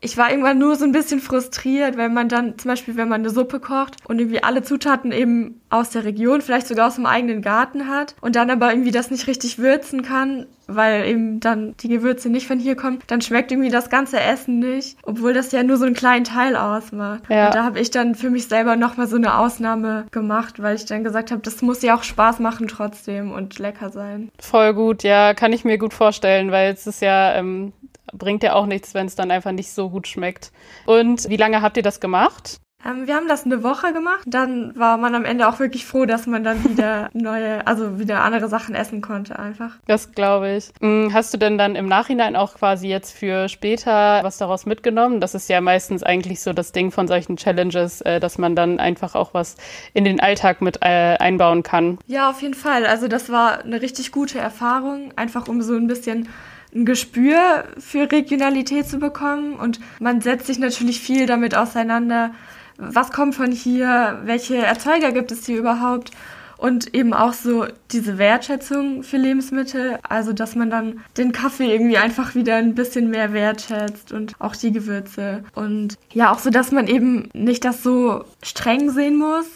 ich 0.00 0.16
war 0.16 0.30
irgendwann 0.30 0.58
nur 0.58 0.76
so 0.76 0.84
ein 0.84 0.92
bisschen 0.92 1.20
frustriert, 1.20 1.96
wenn 1.96 2.14
man 2.14 2.28
dann 2.28 2.58
zum 2.58 2.70
Beispiel, 2.70 2.96
wenn 2.96 3.08
man 3.08 3.20
eine 3.20 3.30
Suppe 3.30 3.60
kocht 3.60 3.96
und 4.08 4.18
irgendwie 4.18 4.42
alle 4.42 4.62
Zutaten 4.62 5.12
eben 5.12 5.60
aus 5.68 5.90
der 5.90 6.04
Region, 6.04 6.40
vielleicht 6.40 6.66
sogar 6.66 6.88
aus 6.88 6.96
dem 6.96 7.06
eigenen 7.06 7.42
Garten 7.42 7.86
hat 7.86 8.14
und 8.20 8.34
dann 8.34 8.50
aber 8.50 8.70
irgendwie 8.70 8.90
das 8.90 9.10
nicht 9.10 9.26
richtig 9.26 9.58
würzen 9.58 10.02
kann, 10.02 10.46
weil 10.66 11.06
eben 11.06 11.40
dann 11.40 11.74
die 11.80 11.88
Gewürze 11.88 12.30
nicht 12.30 12.46
von 12.46 12.58
hier 12.58 12.76
kommen, 12.76 13.00
dann 13.08 13.20
schmeckt 13.20 13.52
irgendwie 13.52 13.70
das 13.70 13.90
ganze 13.90 14.18
Essen 14.20 14.58
nicht, 14.58 14.96
obwohl 15.02 15.34
das 15.34 15.52
ja 15.52 15.62
nur 15.62 15.76
so 15.76 15.84
einen 15.84 15.94
kleinen 15.94 16.24
Teil 16.24 16.56
ausmacht. 16.56 17.22
Ja. 17.28 17.46
Und 17.46 17.54
da 17.54 17.64
habe 17.64 17.78
ich 17.78 17.90
dann 17.90 18.14
für 18.14 18.30
mich 18.30 18.46
selber 18.46 18.76
nochmal 18.76 19.06
so 19.06 19.16
eine 19.16 19.36
Ausnahme 19.36 20.06
gemacht, 20.10 20.62
weil 20.62 20.76
ich 20.76 20.86
dann 20.86 21.04
gesagt 21.04 21.30
habe, 21.30 21.42
das 21.42 21.60
muss 21.60 21.82
ja 21.82 21.96
auch 21.96 22.02
Spaß 22.04 22.38
machen 22.38 22.68
trotzdem 22.68 23.32
und 23.32 23.58
lecker 23.58 23.90
sein. 23.90 24.30
Voll 24.40 24.74
gut, 24.74 25.02
ja, 25.02 25.34
kann 25.34 25.52
ich 25.52 25.64
mir 25.64 25.76
gut 25.76 25.92
vorstellen, 25.92 26.50
weil 26.50 26.72
es 26.72 26.86
ist 26.86 27.02
ja 27.02 27.34
ähm, 27.34 27.72
bringt 28.12 28.42
ja 28.42 28.54
auch 28.54 28.66
nichts, 28.66 28.94
wenn 28.94 29.06
es 29.06 29.14
dann 29.14 29.30
einfach 29.30 29.52
nicht 29.52 29.72
so 29.72 29.90
gut 29.90 30.06
schmeckt. 30.06 30.52
Und 30.86 31.28
wie 31.28 31.36
lange 31.36 31.62
habt 31.62 31.76
ihr 31.76 31.82
das 31.82 32.00
gemacht? 32.00 32.60
Ähm, 32.84 33.06
wir 33.06 33.14
haben 33.14 33.28
das 33.28 33.44
eine 33.44 33.62
Woche 33.62 33.92
gemacht. 33.92 34.22
Dann 34.26 34.76
war 34.76 34.96
man 34.96 35.14
am 35.14 35.24
Ende 35.24 35.48
auch 35.48 35.58
wirklich 35.58 35.84
froh, 35.84 36.06
dass 36.06 36.26
man 36.26 36.44
dann 36.44 36.64
wieder 36.64 37.10
neue, 37.14 37.66
also 37.66 37.98
wieder 37.98 38.22
andere 38.22 38.48
Sachen 38.48 38.74
essen 38.74 39.00
konnte 39.00 39.38
einfach. 39.38 39.72
Das 39.86 40.12
glaube 40.12 40.56
ich. 40.56 40.70
Hm, 40.80 41.12
hast 41.12 41.34
du 41.34 41.38
denn 41.38 41.58
dann 41.58 41.76
im 41.76 41.86
Nachhinein 41.86 42.36
auch 42.36 42.54
quasi 42.54 42.88
jetzt 42.88 43.16
für 43.16 43.48
später 43.48 44.20
was 44.22 44.38
daraus 44.38 44.66
mitgenommen? 44.66 45.20
Das 45.20 45.34
ist 45.34 45.48
ja 45.48 45.60
meistens 45.60 46.02
eigentlich 46.02 46.40
so 46.40 46.52
das 46.52 46.72
Ding 46.72 46.90
von 46.90 47.06
solchen 47.06 47.36
Challenges, 47.36 48.00
äh, 48.02 48.20
dass 48.20 48.38
man 48.38 48.56
dann 48.56 48.80
einfach 48.80 49.14
auch 49.14 49.34
was 49.34 49.56
in 49.92 50.04
den 50.04 50.20
Alltag 50.20 50.62
mit 50.62 50.78
äh, 50.82 51.16
einbauen 51.18 51.62
kann. 51.62 51.98
Ja, 52.06 52.30
auf 52.30 52.40
jeden 52.40 52.54
Fall. 52.54 52.86
Also 52.86 53.08
das 53.08 53.30
war 53.30 53.60
eine 53.62 53.82
richtig 53.82 54.12
gute 54.12 54.38
Erfahrung, 54.38 55.12
einfach 55.16 55.48
um 55.48 55.60
so 55.60 55.74
ein 55.74 55.86
bisschen 55.86 56.28
ein 56.74 56.84
Gespür 56.84 57.64
für 57.78 58.10
Regionalität 58.10 58.86
zu 58.86 58.98
bekommen. 58.98 59.54
Und 59.54 59.80
man 59.98 60.20
setzt 60.20 60.46
sich 60.46 60.58
natürlich 60.58 61.00
viel 61.00 61.26
damit 61.26 61.54
auseinander, 61.56 62.32
was 62.76 63.12
kommt 63.12 63.34
von 63.34 63.52
hier, 63.52 64.20
welche 64.24 64.56
Erzeuger 64.56 65.12
gibt 65.12 65.32
es 65.32 65.46
hier 65.46 65.58
überhaupt. 65.58 66.10
Und 66.56 66.94
eben 66.94 67.14
auch 67.14 67.32
so 67.32 67.64
diese 67.90 68.18
Wertschätzung 68.18 69.02
für 69.02 69.16
Lebensmittel, 69.16 69.98
also 70.06 70.34
dass 70.34 70.56
man 70.56 70.68
dann 70.68 71.00
den 71.16 71.32
Kaffee 71.32 71.72
irgendwie 71.72 71.96
einfach 71.96 72.34
wieder 72.34 72.56
ein 72.56 72.74
bisschen 72.74 73.08
mehr 73.08 73.32
wertschätzt 73.32 74.12
und 74.12 74.34
auch 74.38 74.54
die 74.54 74.70
Gewürze. 74.70 75.42
Und 75.54 75.96
ja, 76.12 76.30
auch 76.30 76.38
so, 76.38 76.50
dass 76.50 76.70
man 76.70 76.86
eben 76.86 77.30
nicht 77.32 77.64
das 77.64 77.82
so 77.82 78.24
streng 78.42 78.90
sehen 78.90 79.16
muss, 79.16 79.46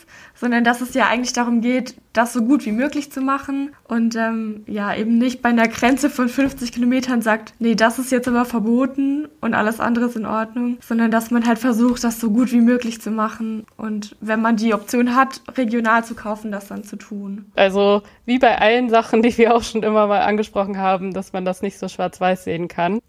sondern 0.45 0.63
dass 0.63 0.83
es 0.83 0.93
ja 0.93 1.07
eigentlich 1.07 1.33
darum 1.33 1.63
geht, 1.63 1.95
das 2.13 2.35
so 2.35 2.43
gut 2.43 2.67
wie 2.67 2.73
möglich 2.73 3.11
zu 3.11 3.23
machen 3.23 3.75
und 3.89 4.15
ähm, 4.15 4.63
ja, 4.67 4.95
eben 4.95 5.17
nicht 5.17 5.41
bei 5.41 5.49
einer 5.49 5.69
Grenze 5.69 6.11
von 6.11 6.29
50 6.29 6.71
Kilometern 6.71 7.23
sagt, 7.23 7.55
nee, 7.61 7.75
das 7.75 7.99
ist 7.99 8.13
jetzt 8.13 8.29
aber 8.29 8.45
verboten 8.45 9.27
und 9.41 9.55
alles 9.55 9.81
andere 9.81 10.05
ist 10.05 10.17
in 10.17 10.27
Ordnung, 10.27 10.77
sondern 10.83 11.11
dass 11.11 11.31
man 11.31 11.47
halt 11.47 11.59
versucht, 11.59 12.05
das 12.05 12.21
so 12.21 12.31
gut 12.31 12.53
wie 12.53 12.61
möglich 12.61 13.01
zu 13.01 13.11
machen 13.11 13.65
und 13.79 14.17
wenn 14.21 14.43
man 14.43 14.57
die 14.57 14.75
Option 14.75 15.17
hat, 15.17 15.41
regional 15.57 16.05
zu 16.05 16.15
kaufen, 16.15 16.53
das 16.53 16.69
dann 16.69 16.85
zu 16.85 16.97
tun. 16.97 17.47
Also 17.57 18.03
wie 18.27 18.39
bei 18.39 18.59
allen 18.59 18.91
Sachen, 18.91 19.23
die 19.23 19.37
wir 19.39 19.57
auch 19.57 19.63
schon 19.63 19.83
immer 19.83 20.07
mal 20.09 20.21
angesprochen 20.21 20.77
haben, 20.77 21.15
dass 21.15 21.33
man 21.33 21.47
das 21.47 21.63
nicht 21.63 21.79
so 21.79 21.89
schwarz-weiß 21.89 22.45
sehen 22.45 22.69
kann. 22.69 23.01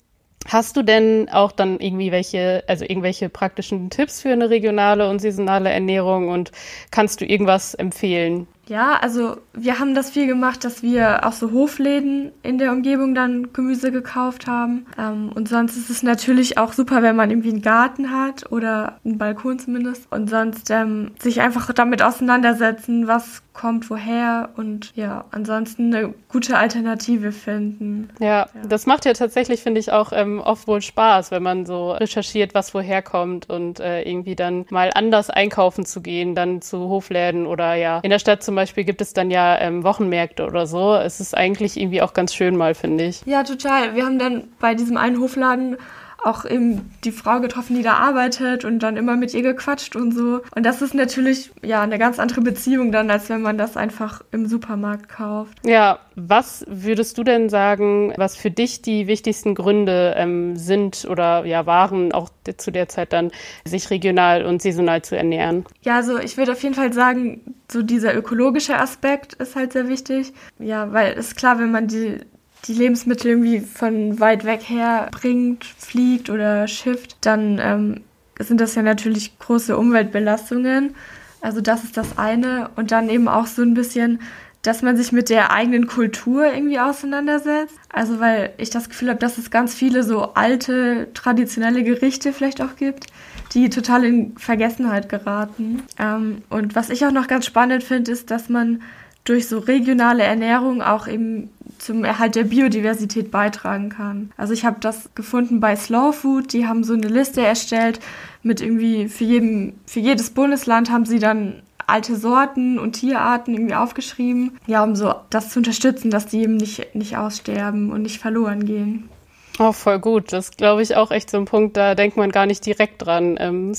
Hast 0.47 0.77
du 0.77 0.83
denn 0.83 1.27
auch 1.29 1.51
dann 1.51 1.79
irgendwie 1.79 2.11
welche, 2.11 2.63
also 2.67 2.85
irgendwelche 2.85 3.29
praktischen 3.29 3.89
Tipps 3.89 4.21
für 4.21 4.31
eine 4.31 4.49
regionale 4.49 5.09
und 5.09 5.19
saisonale 5.19 5.69
Ernährung 5.71 6.29
und 6.29 6.51
kannst 6.91 7.21
du 7.21 7.25
irgendwas 7.25 7.73
empfehlen? 7.73 8.47
Ja, 8.67 8.97
also 9.01 9.37
wir 9.53 9.79
haben 9.79 9.93
das 9.93 10.11
viel 10.11 10.27
gemacht, 10.27 10.63
dass 10.63 10.81
wir 10.81 11.25
auch 11.25 11.33
so 11.33 11.51
Hofläden 11.51 12.31
in 12.43 12.57
der 12.57 12.71
Umgebung 12.71 13.13
dann 13.13 13.53
Gemüse 13.53 13.91
gekauft 13.91 14.47
haben. 14.47 14.85
Ähm, 14.97 15.31
und 15.33 15.47
sonst 15.47 15.77
ist 15.77 15.89
es 15.89 16.03
natürlich 16.03 16.57
auch 16.57 16.73
super, 16.73 17.01
wenn 17.01 17.15
man 17.15 17.29
irgendwie 17.29 17.51
einen 17.51 17.61
Garten 17.61 18.11
hat 18.11 18.51
oder 18.51 18.99
einen 19.05 19.17
Balkon 19.17 19.59
zumindest. 19.59 20.11
Und 20.11 20.29
sonst 20.29 20.69
ähm, 20.71 21.11
sich 21.19 21.41
einfach 21.41 21.71
damit 21.73 22.01
auseinandersetzen, 22.01 23.07
was 23.07 23.43
kommt 23.55 23.89
woher 23.89 24.49
und 24.57 24.91
ja, 24.95 25.25
ansonsten 25.31 25.95
eine 25.95 26.13
gute 26.29 26.57
Alternative 26.57 27.31
finden. 27.31 28.09
Ja, 28.19 28.27
ja. 28.27 28.47
das 28.67 28.85
macht 28.85 29.05
ja 29.05 29.13
tatsächlich, 29.13 29.61
finde 29.61 29.79
ich, 29.79 29.91
auch 29.91 30.11
ähm, 30.11 30.39
oft 30.39 30.67
wohl 30.67 30.81
Spaß, 30.81 31.31
wenn 31.31 31.41
man 31.41 31.65
so 31.65 31.91
recherchiert, 31.91 32.53
was 32.53 32.73
woher 32.73 33.01
kommt 33.01 33.49
und 33.49 33.79
äh, 33.79 34.01
irgendwie 34.01 34.35
dann 34.35 34.65
mal 34.69 34.91
anders 34.93 35.29
einkaufen 35.29 35.85
zu 35.85 36.01
gehen, 36.01 36.35
dann 36.35 36.61
zu 36.61 36.89
Hofläden 36.89 37.47
oder 37.47 37.75
ja, 37.75 37.99
in 38.01 38.09
der 38.09 38.19
Stadt 38.19 38.43
zum 38.43 38.54
Beispiel 38.55 38.83
gibt 38.83 39.01
es 39.01 39.13
dann 39.13 39.31
ja 39.31 39.59
ähm, 39.59 39.83
Wochenmärkte 39.83 40.45
oder 40.45 40.67
so. 40.67 40.95
Es 40.95 41.19
ist 41.19 41.35
eigentlich 41.35 41.77
irgendwie 41.77 42.01
auch 42.01 42.13
ganz 42.13 42.33
schön 42.33 42.55
mal, 42.55 42.75
finde 42.75 43.05
ich. 43.05 43.21
Ja, 43.25 43.43
total. 43.43 43.95
Wir 43.95 44.05
haben 44.05 44.19
dann 44.19 44.45
bei 44.59 44.75
diesem 44.75 44.97
einen 44.97 45.19
Hofladen 45.19 45.77
auch 46.23 46.45
eben 46.45 46.91
die 47.03 47.11
Frau 47.11 47.39
getroffen, 47.39 47.75
die 47.75 47.83
da 47.83 47.93
arbeitet 47.93 48.65
und 48.65 48.79
dann 48.79 48.97
immer 48.97 49.15
mit 49.15 49.33
ihr 49.33 49.43
gequatscht 49.43 49.95
und 49.95 50.13
so. 50.13 50.41
Und 50.55 50.65
das 50.65 50.81
ist 50.81 50.93
natürlich 50.93 51.51
ja 51.63 51.81
eine 51.81 51.99
ganz 51.99 52.19
andere 52.19 52.41
Beziehung 52.41 52.91
dann, 52.91 53.09
als 53.09 53.29
wenn 53.29 53.41
man 53.41 53.57
das 53.57 53.77
einfach 53.77 54.21
im 54.31 54.47
Supermarkt 54.47 55.09
kauft. 55.09 55.57
Ja, 55.63 55.99
was 56.15 56.65
würdest 56.67 57.17
du 57.17 57.23
denn 57.23 57.49
sagen, 57.49 58.13
was 58.17 58.35
für 58.35 58.51
dich 58.51 58.81
die 58.81 59.07
wichtigsten 59.07 59.53
Gründe 59.53 60.15
ähm, 60.17 60.55
sind 60.55 61.05
oder 61.09 61.45
ja 61.45 61.65
waren, 61.65 62.11
auch 62.11 62.29
zu 62.57 62.71
der 62.71 62.87
Zeit 62.89 63.13
dann, 63.13 63.31
sich 63.65 63.89
regional 63.89 64.45
und 64.45 64.61
saisonal 64.61 65.01
zu 65.01 65.17
ernähren? 65.17 65.65
Ja, 65.81 65.95
also 65.95 66.17
ich 66.17 66.37
würde 66.37 66.53
auf 66.53 66.63
jeden 66.63 66.75
Fall 66.75 66.93
sagen, 66.93 67.55
so 67.71 67.81
dieser 67.81 68.15
ökologische 68.15 68.77
Aspekt 68.77 69.33
ist 69.33 69.55
halt 69.55 69.73
sehr 69.73 69.89
wichtig. 69.89 70.33
Ja, 70.59 70.91
weil 70.93 71.13
es 71.13 71.27
ist 71.27 71.35
klar, 71.35 71.59
wenn 71.59 71.71
man 71.71 71.87
die 71.87 72.19
die 72.67 72.73
Lebensmittel 72.73 73.31
irgendwie 73.31 73.59
von 73.59 74.19
weit 74.19 74.45
weg 74.45 74.61
her 74.67 75.09
bringt, 75.11 75.65
fliegt 75.65 76.29
oder 76.29 76.67
schifft, 76.67 77.17
dann 77.21 77.59
ähm, 77.61 78.01
sind 78.39 78.59
das 78.59 78.75
ja 78.75 78.81
natürlich 78.81 79.37
große 79.39 79.77
Umweltbelastungen. 79.77 80.95
Also 81.41 81.61
das 81.61 81.83
ist 81.83 81.95
das 81.95 82.17
eine. 82.17 82.69
Und 82.75 82.91
dann 82.91 83.09
eben 83.09 83.27
auch 83.27 83.45
so 83.45 83.61
ein 83.61 83.75
bisschen, 83.75 84.19
dass 84.63 84.81
man 84.81 84.97
sich 84.97 85.11
mit 85.11 85.29
der 85.29 85.51
eigenen 85.51 85.85
Kultur 85.85 86.45
irgendwie 86.51 86.79
auseinandersetzt. 86.79 87.77
Also 87.89 88.19
weil 88.19 88.53
ich 88.57 88.71
das 88.71 88.89
Gefühl 88.89 89.09
habe, 89.09 89.19
dass 89.19 89.37
es 89.37 89.51
ganz 89.51 89.75
viele 89.75 90.03
so 90.03 90.33
alte, 90.33 91.07
traditionelle 91.13 91.83
Gerichte 91.83 92.33
vielleicht 92.33 92.61
auch 92.61 92.75
gibt, 92.75 93.05
die 93.53 93.69
total 93.69 94.03
in 94.03 94.35
Vergessenheit 94.37 95.07
geraten. 95.07 95.83
Ähm, 95.99 96.41
und 96.49 96.75
was 96.75 96.89
ich 96.89 97.05
auch 97.05 97.11
noch 97.11 97.27
ganz 97.27 97.45
spannend 97.45 97.83
finde, 97.83 98.11
ist, 98.11 98.31
dass 98.31 98.49
man 98.49 98.81
durch 99.25 99.47
so 99.47 99.59
regionale 99.59 100.23
Ernährung 100.23 100.81
auch 100.81 101.07
eben 101.07 101.49
zum 101.77 102.03
Erhalt 102.03 102.35
der 102.35 102.45
Biodiversität 102.45 103.31
beitragen 103.31 103.89
kann. 103.89 104.31
Also 104.37 104.53
ich 104.53 104.65
habe 104.65 104.77
das 104.79 105.09
gefunden 105.13 105.59
bei 105.59 105.75
Slow 105.75 106.13
Food, 106.13 106.53
die 106.53 106.67
haben 106.67 106.83
so 106.83 106.93
eine 106.93 107.07
Liste 107.07 107.41
erstellt 107.41 107.99
mit 108.43 108.61
irgendwie 108.61 109.09
für 109.09 109.23
jeden 109.23 109.79
für 109.85 109.99
jedes 109.99 110.29
Bundesland 110.29 110.89
haben 110.89 111.05
sie 111.05 111.19
dann 111.19 111.61
alte 111.87 112.15
Sorten 112.15 112.79
und 112.79 112.93
Tierarten 112.93 113.53
irgendwie 113.53 113.75
aufgeschrieben, 113.75 114.57
ja, 114.65 114.83
um 114.83 114.95
so 114.95 115.13
das 115.29 115.49
zu 115.49 115.59
unterstützen, 115.59 116.09
dass 116.09 116.27
die 116.27 116.41
eben 116.41 116.57
nicht 116.57 116.95
nicht 116.95 117.17
aussterben 117.17 117.91
und 117.91 118.03
nicht 118.03 118.19
verloren 118.19 118.65
gehen. 118.65 119.09
Oh, 119.57 119.71
voll 119.71 119.99
gut. 119.99 120.33
Das 120.33 120.51
glaube 120.51 120.81
ich 120.81 120.95
auch 120.95 121.11
echt 121.11 121.29
so 121.29 121.37
ein 121.37 121.45
Punkt, 121.45 121.77
da 121.77 121.95
denkt 121.95 122.17
man 122.17 122.31
gar 122.31 122.45
nicht 122.45 122.65
direkt 122.65 123.05
dran. 123.05 123.37
Ähm, 123.39 123.73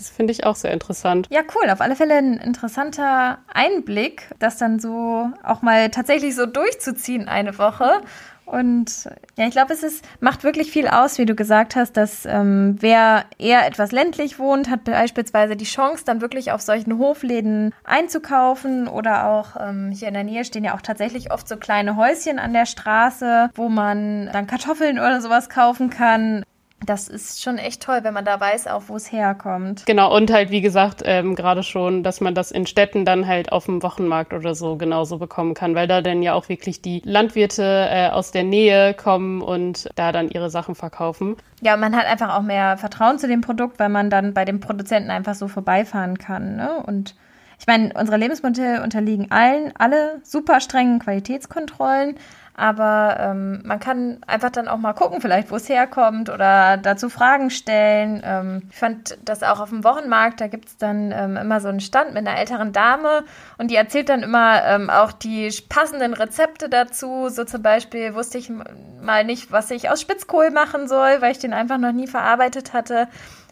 das 0.00 0.08
finde 0.08 0.32
ich 0.32 0.44
auch 0.44 0.56
sehr 0.56 0.72
interessant. 0.72 1.26
Ja, 1.30 1.42
cool. 1.54 1.68
Auf 1.70 1.80
alle 1.80 1.94
Fälle 1.94 2.14
ein 2.14 2.38
interessanter 2.38 3.38
Einblick, 3.52 4.28
das 4.38 4.56
dann 4.56 4.80
so 4.80 5.30
auch 5.44 5.60
mal 5.60 5.90
tatsächlich 5.90 6.34
so 6.34 6.46
durchzuziehen 6.46 7.28
eine 7.28 7.58
Woche. 7.58 8.00
Und 8.46 9.08
ja, 9.36 9.46
ich 9.46 9.52
glaube, 9.52 9.72
es 9.72 9.84
ist, 9.84 10.04
macht 10.18 10.42
wirklich 10.42 10.72
viel 10.72 10.88
aus, 10.88 11.18
wie 11.18 11.26
du 11.26 11.36
gesagt 11.36 11.76
hast, 11.76 11.96
dass 11.96 12.26
ähm, 12.26 12.76
wer 12.80 13.24
eher 13.38 13.64
etwas 13.64 13.92
ländlich 13.92 14.40
wohnt, 14.40 14.68
hat 14.70 14.84
beispielsweise 14.84 15.54
die 15.54 15.66
Chance, 15.66 16.04
dann 16.04 16.20
wirklich 16.20 16.50
auf 16.50 16.60
solchen 16.60 16.98
Hofläden 16.98 17.72
einzukaufen 17.84 18.88
oder 18.88 19.28
auch 19.28 19.54
ähm, 19.60 19.92
hier 19.92 20.08
in 20.08 20.14
der 20.14 20.24
Nähe 20.24 20.44
stehen 20.44 20.64
ja 20.64 20.74
auch 20.74 20.80
tatsächlich 20.80 21.30
oft 21.30 21.46
so 21.46 21.58
kleine 21.58 21.94
Häuschen 21.94 22.40
an 22.40 22.52
der 22.52 22.66
Straße, 22.66 23.50
wo 23.54 23.68
man 23.68 24.30
dann 24.32 24.48
Kartoffeln 24.48 24.98
oder 24.98 25.20
sowas 25.20 25.48
kaufen 25.48 25.90
kann 25.90 26.42
das 26.84 27.08
ist 27.08 27.42
schon 27.42 27.58
echt 27.58 27.82
toll, 27.82 28.00
wenn 28.02 28.14
man 28.14 28.24
da 28.24 28.40
weiß, 28.40 28.66
auch 28.66 28.84
wo 28.86 28.96
es 28.96 29.12
herkommt. 29.12 29.84
Genau, 29.86 30.14
und 30.14 30.32
halt, 30.32 30.50
wie 30.50 30.62
gesagt, 30.62 31.02
ähm, 31.04 31.34
gerade 31.34 31.62
schon, 31.62 32.02
dass 32.02 32.20
man 32.20 32.34
das 32.34 32.50
in 32.50 32.66
Städten 32.66 33.04
dann 33.04 33.26
halt 33.26 33.52
auf 33.52 33.66
dem 33.66 33.82
Wochenmarkt 33.82 34.32
oder 34.32 34.54
so 34.54 34.76
genauso 34.76 35.18
bekommen 35.18 35.54
kann, 35.54 35.74
weil 35.74 35.86
da 35.86 36.00
dann 36.00 36.22
ja 36.22 36.32
auch 36.32 36.48
wirklich 36.48 36.80
die 36.80 37.02
Landwirte 37.04 37.62
äh, 37.90 38.08
aus 38.08 38.30
der 38.30 38.44
Nähe 38.44 38.94
kommen 38.94 39.42
und 39.42 39.90
da 39.94 40.10
dann 40.10 40.30
ihre 40.30 40.48
Sachen 40.48 40.74
verkaufen. 40.74 41.36
Ja, 41.60 41.76
man 41.76 41.94
hat 41.94 42.06
einfach 42.06 42.34
auch 42.34 42.42
mehr 42.42 42.78
Vertrauen 42.78 43.18
zu 43.18 43.28
dem 43.28 43.42
Produkt, 43.42 43.78
weil 43.78 43.90
man 43.90 44.08
dann 44.08 44.32
bei 44.32 44.46
dem 44.46 44.60
Produzenten 44.60 45.10
einfach 45.10 45.34
so 45.34 45.48
vorbeifahren 45.48 46.16
kann. 46.16 46.56
Ne? 46.56 46.82
Und 46.86 47.14
ich 47.58 47.66
meine, 47.66 47.92
unsere 47.92 48.16
Lebensmittel 48.16 48.80
unterliegen 48.80 49.30
allen, 49.30 49.72
alle 49.78 50.20
super 50.24 50.60
strengen 50.60 50.98
Qualitätskontrollen. 50.98 52.16
Aber 52.60 53.16
ähm, 53.18 53.62
man 53.64 53.80
kann 53.80 54.18
einfach 54.26 54.50
dann 54.50 54.68
auch 54.68 54.76
mal 54.76 54.92
gucken, 54.92 55.22
vielleicht, 55.22 55.50
wo 55.50 55.56
es 55.56 55.66
herkommt 55.70 56.28
oder 56.28 56.76
dazu 56.76 57.08
Fragen 57.08 57.48
stellen. 57.48 58.20
Ähm, 58.22 58.64
ich 58.68 58.76
fand 58.76 59.16
das 59.24 59.42
auch 59.42 59.60
auf 59.60 59.70
dem 59.70 59.82
Wochenmarkt, 59.82 60.42
da 60.42 60.46
gibt 60.46 60.68
es 60.68 60.76
dann 60.76 61.10
ähm, 61.10 61.38
immer 61.38 61.62
so 61.62 61.68
einen 61.68 61.80
Stand 61.80 62.12
mit 62.12 62.28
einer 62.28 62.38
älteren 62.38 62.74
Dame 62.74 63.24
und 63.56 63.70
die 63.70 63.76
erzählt 63.76 64.10
dann 64.10 64.22
immer 64.22 64.62
ähm, 64.66 64.90
auch 64.90 65.12
die 65.12 65.48
passenden 65.70 66.12
Rezepte 66.12 66.68
dazu. 66.68 67.30
So 67.30 67.44
zum 67.44 67.62
Beispiel 67.62 68.14
wusste 68.14 68.36
ich 68.36 68.52
mal 69.00 69.24
nicht, 69.24 69.50
was 69.50 69.70
ich 69.70 69.88
aus 69.88 70.02
Spitzkohl 70.02 70.50
machen 70.50 70.86
soll, 70.86 71.22
weil 71.22 71.32
ich 71.32 71.38
den 71.38 71.54
einfach 71.54 71.78
noch 71.78 71.92
nie 71.92 72.08
verarbeitet 72.08 72.74
hatte. 72.74 73.08